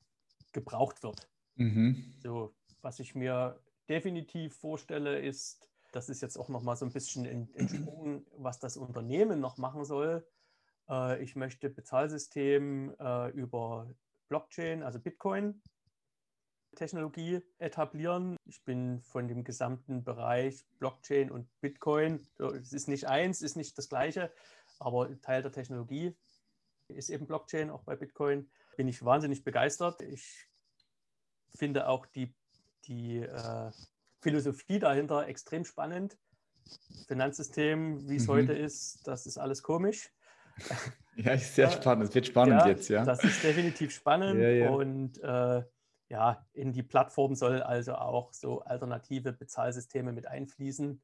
[0.53, 1.29] gebraucht wird.
[1.55, 2.13] Mhm.
[2.19, 3.59] So, was ich mir
[3.89, 8.77] definitiv vorstelle, ist, das ist jetzt auch noch mal so ein bisschen entsprungen, was das
[8.77, 10.25] Unternehmen noch machen soll.
[10.89, 13.93] Äh, ich möchte Bezahlsystem äh, über
[14.31, 15.61] Blockchain, also Bitcoin,
[16.77, 18.37] Technologie etablieren.
[18.45, 23.77] Ich bin von dem gesamten Bereich Blockchain und Bitcoin, es ist nicht eins, ist nicht
[23.77, 24.31] das gleiche,
[24.79, 26.15] aber Teil der Technologie
[26.87, 28.49] ist eben Blockchain, auch bei Bitcoin.
[28.77, 30.01] Bin ich wahnsinnig begeistert.
[30.01, 30.47] Ich
[31.53, 32.33] finde auch die,
[32.85, 33.71] die äh,
[34.21, 36.17] Philosophie dahinter extrem spannend.
[37.07, 38.31] Finanzsystem, wie es Mhm.
[38.31, 40.09] heute ist, das ist alles komisch.
[41.17, 42.07] Ja, ist sehr Ja, spannend.
[42.09, 43.05] Es wird spannend Ja, jetzt, ja.
[43.05, 45.63] Das ist definitiv spannend Ja, und äh,
[46.09, 51.01] ja, in die Plattform soll also auch so alternative Bezahlsysteme mit einfließen.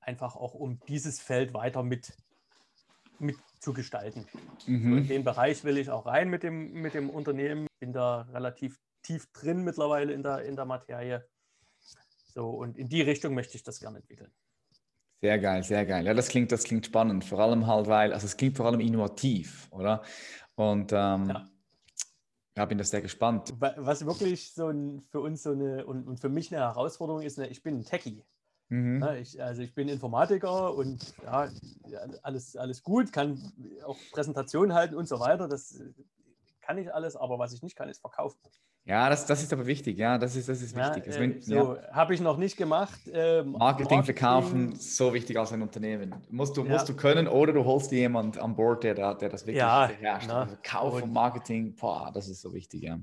[0.00, 2.16] Einfach auch, um dieses Feld weiter mit,
[3.18, 4.26] mit zu gestalten.
[4.58, 5.08] So in Mhm.
[5.08, 7.66] den Bereich will ich auch rein mit dem, mit dem Unternehmen.
[7.80, 11.28] Bin da relativ tief drin mittlerweile in der, in der Materie.
[12.34, 14.32] So, und in die Richtung möchte ich das gerne entwickeln.
[15.20, 16.06] Sehr geil, sehr geil.
[16.06, 17.24] Ja, das klingt, das klingt spannend.
[17.24, 20.02] Vor allem halt, weil, also es klingt vor allem innovativ, oder?
[20.54, 21.48] Und ähm, ja.
[22.56, 23.52] ja, bin das sehr gespannt.
[23.58, 27.36] Was wirklich so ein, für uns so eine und, und für mich eine Herausforderung ist,
[27.38, 28.24] ne, ich bin ein Techie.
[28.68, 29.00] Mhm.
[29.00, 31.48] Ja, ich, also ich bin Informatiker und ja,
[32.22, 33.52] alles, alles gut, kann
[33.84, 35.48] auch Präsentationen halten und so weiter.
[35.48, 35.82] Das
[36.60, 38.38] kann ich alles, aber was ich nicht kann, ist verkaufen.
[38.88, 41.06] Ja, das, das ist aber wichtig, ja, das ist, das ist wichtig.
[41.06, 41.92] Ja, äh, so ja.
[41.92, 42.98] habe ich noch nicht gemacht.
[43.06, 46.14] Äh, Marketing, Marketing, verkaufen, so wichtig als ein Unternehmen.
[46.30, 46.72] Musst du, ja.
[46.72, 49.88] musst du können oder du holst dir jemand an Bord, der, der das wirklich ja,
[49.88, 50.30] beherrscht.
[50.30, 52.98] Also Kauf und, und Marketing, boah, das ist so wichtig, ja.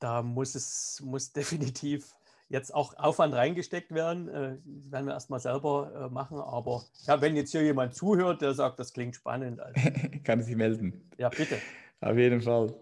[0.00, 2.16] Da muss es muss definitiv
[2.48, 4.28] jetzt auch Aufwand reingesteckt werden.
[4.28, 6.38] Äh, werden wir erstmal selber äh, machen.
[6.40, 9.60] Aber ja, wenn jetzt hier jemand zuhört, der sagt, das klingt spannend.
[9.60, 9.80] Also.
[10.24, 11.08] Kann sich melden.
[11.16, 11.58] Ja, bitte.
[12.00, 12.74] Auf jeden Fall.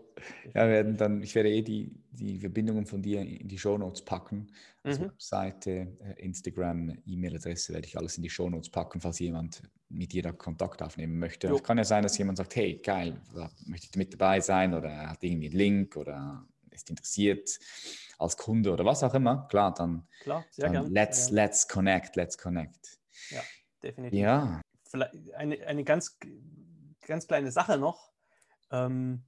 [0.54, 4.48] Ja, werden dann, ich werde eh die, die Verbindungen von dir in die Shownotes packen.
[4.82, 5.12] Also mhm.
[5.18, 10.22] Seite, äh, Instagram, E-Mail-Adresse werde ich alles in die Shownotes packen, falls jemand mit dir
[10.22, 11.48] da Kontakt aufnehmen möchte.
[11.48, 13.20] Es kann ja sein, dass jemand sagt, hey, geil,
[13.66, 17.58] möchte ich mit dabei sein oder er hat irgendwie einen Link oder ist interessiert
[18.18, 19.46] als Kunde oder was auch immer.
[19.48, 21.34] Klar, dann, Klar, sehr dann let's, ja.
[21.34, 22.98] let's connect, let's connect.
[23.30, 23.42] Ja,
[23.82, 24.18] definitiv.
[24.18, 24.60] Ja.
[24.84, 26.18] Vielleicht eine, eine ganz,
[27.06, 28.12] ganz kleine Sache noch.
[28.70, 29.22] Ähm,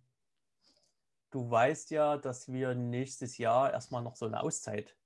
[1.31, 4.97] du weißt ja, dass wir nächstes Jahr erstmal noch so eine Auszeit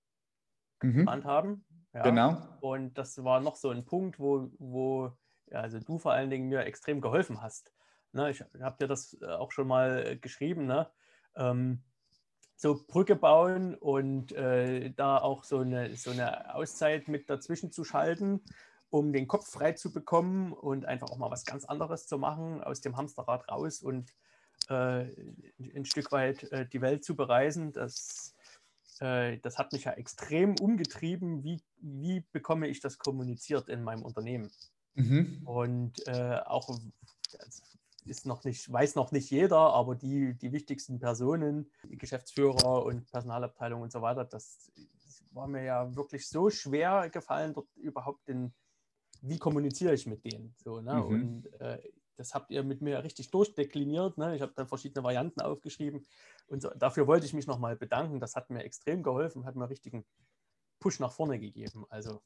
[0.82, 0.98] mhm.
[0.98, 1.64] geplant haben.
[1.92, 2.02] Ja.
[2.02, 2.42] Genau.
[2.60, 5.12] Und das war noch so ein Punkt, wo, wo
[5.50, 7.72] also du vor allen Dingen mir extrem geholfen hast.
[8.12, 10.66] Ne, ich habe dir das äh, auch schon mal geschrieben.
[10.66, 10.90] Ne?
[11.34, 11.82] Ähm,
[12.56, 17.84] so Brücke bauen und äh, da auch so eine, so eine Auszeit mit dazwischen zu
[17.84, 18.44] schalten,
[18.90, 22.62] um den Kopf frei zu bekommen und einfach auch mal was ganz anderes zu machen,
[22.62, 24.12] aus dem Hamsterrad raus und
[24.74, 27.72] ein Stück weit äh, die Welt zu bereisen.
[27.72, 28.34] Das,
[29.00, 31.42] äh, das hat mich ja extrem umgetrieben.
[31.44, 34.50] Wie, wie bekomme ich das kommuniziert in meinem Unternehmen?
[34.94, 35.42] Mhm.
[35.44, 36.78] Und äh, auch
[38.04, 43.10] ist noch nicht, weiß noch nicht jeder, aber die, die wichtigsten Personen, die Geschäftsführer und
[43.10, 44.72] Personalabteilung und so weiter, das,
[45.04, 48.52] das war mir ja wirklich so schwer gefallen, dort überhaupt den,
[49.20, 50.54] wie kommuniziere ich mit denen?
[50.58, 50.94] So, ne?
[50.94, 51.02] Mhm.
[51.02, 51.80] Und äh,
[52.16, 54.18] das habt ihr mit mir richtig durchdekliniert.
[54.18, 54.36] Ne?
[54.36, 56.04] Ich habe dann verschiedene Varianten aufgeschrieben.
[56.46, 58.20] Und so, dafür wollte ich mich nochmal bedanken.
[58.20, 60.04] Das hat mir extrem geholfen, hat mir richtigen
[60.80, 61.86] Push nach vorne gegeben.
[61.88, 62.22] Also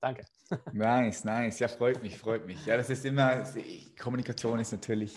[0.00, 0.24] danke.
[0.72, 1.58] Nice, nice.
[1.58, 2.64] Ja, freut mich, freut mich.
[2.64, 3.44] Ja, das ist immer,
[4.00, 5.14] Kommunikation ist natürlich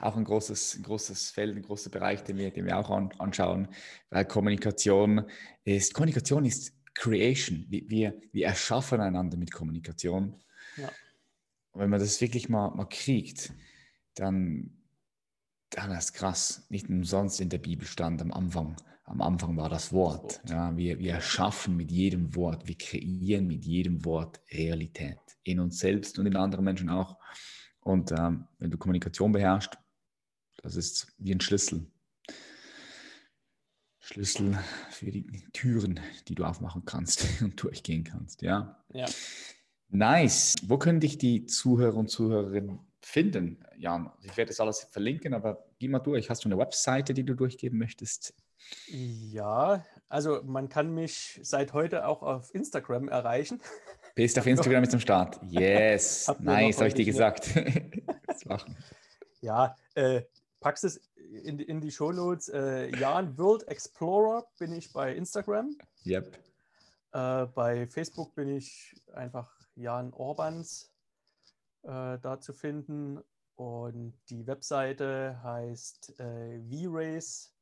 [0.00, 3.68] auch ein großes, großes Feld, ein großer Bereich, den wir, den wir auch an, anschauen,
[4.08, 5.28] weil Kommunikation
[5.64, 7.66] ist, Kommunikation ist Creation.
[7.68, 10.40] Wir, wir erschaffen einander mit Kommunikation.
[10.76, 10.90] Ja.
[11.74, 13.52] Wenn man das wirklich mal, mal kriegt,
[14.14, 14.82] dann,
[15.70, 16.66] dann ist es krass.
[16.68, 20.40] Nicht umsonst in der Bibel stand am Anfang, am Anfang war das Wort.
[20.48, 25.18] Ja, wir, wir erschaffen mit jedem Wort, wir kreieren mit jedem Wort Realität.
[25.42, 27.18] In uns selbst und in anderen Menschen auch.
[27.80, 29.76] Und ähm, wenn du Kommunikation beherrschst,
[30.62, 31.90] das ist wie ein Schlüssel.
[33.98, 34.58] Schlüssel
[34.90, 38.42] für die Türen, die du aufmachen kannst und durchgehen kannst.
[38.42, 38.84] Ja.
[38.92, 39.06] ja.
[39.94, 40.54] Nice.
[40.66, 44.10] Wo können dich die Zuhörer und Zuhörerinnen finden, Jan?
[44.22, 46.30] Ich werde das alles verlinken, aber geh mal durch.
[46.30, 48.34] Hast du eine Webseite, die du durchgeben möchtest?
[48.88, 53.60] Ja, also man kann mich seit heute auch auf Instagram erreichen.
[54.14, 55.38] Bist auf Instagram ist am Start.
[55.50, 56.32] Yes.
[56.40, 57.50] nice, habe ich dir gesagt.
[59.42, 60.22] ja, äh,
[60.58, 61.02] packst es
[61.44, 62.48] in, in die Shownotes.
[62.48, 65.76] Äh, Jan World Explorer bin ich bei Instagram.
[66.06, 66.38] Yep.
[67.12, 70.92] Äh, bei Facebook bin ich einfach Jan Orbans
[71.82, 73.22] äh, da zu finden.
[73.56, 77.52] Und die Webseite heißt äh, vrace.de.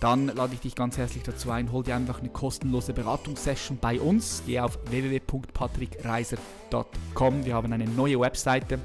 [0.00, 3.98] dann lade ich dich ganz herzlich dazu ein, hol dir einfach eine kostenlose Beratungssession bei
[4.00, 4.42] uns.
[4.46, 7.44] Geh auf www.patrickreiser.com.
[7.44, 8.78] Wir haben eine neue Webseite.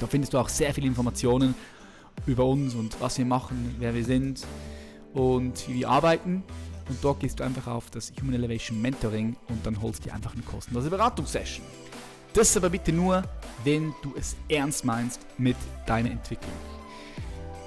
[0.00, 1.56] Da findest du auch sehr viele Informationen
[2.26, 4.46] über uns und was wir machen, wer wir sind
[5.14, 6.42] und wie wir arbeiten.
[6.88, 10.14] Und dort gehst du einfach auf das Human Elevation Mentoring und dann holst du dir
[10.14, 11.64] einfach eine kostenlose Beratungssession.
[12.32, 13.22] Das aber bitte nur,
[13.64, 16.52] wenn du es ernst meinst mit deiner Entwicklung.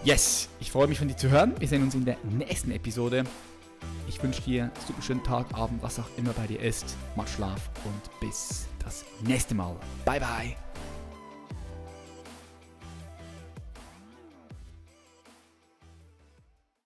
[0.04, 1.54] Yes, ich freue mich von dir zu hören.
[1.60, 3.24] Wir sehen uns in der nächsten Episode.
[4.10, 6.98] Ich wünsche dir einen super schönen Tag, Abend, was auch immer bei dir ist.
[7.16, 9.78] Mach Schlaf und bis das nächste Mal.
[10.04, 10.56] Bye bye.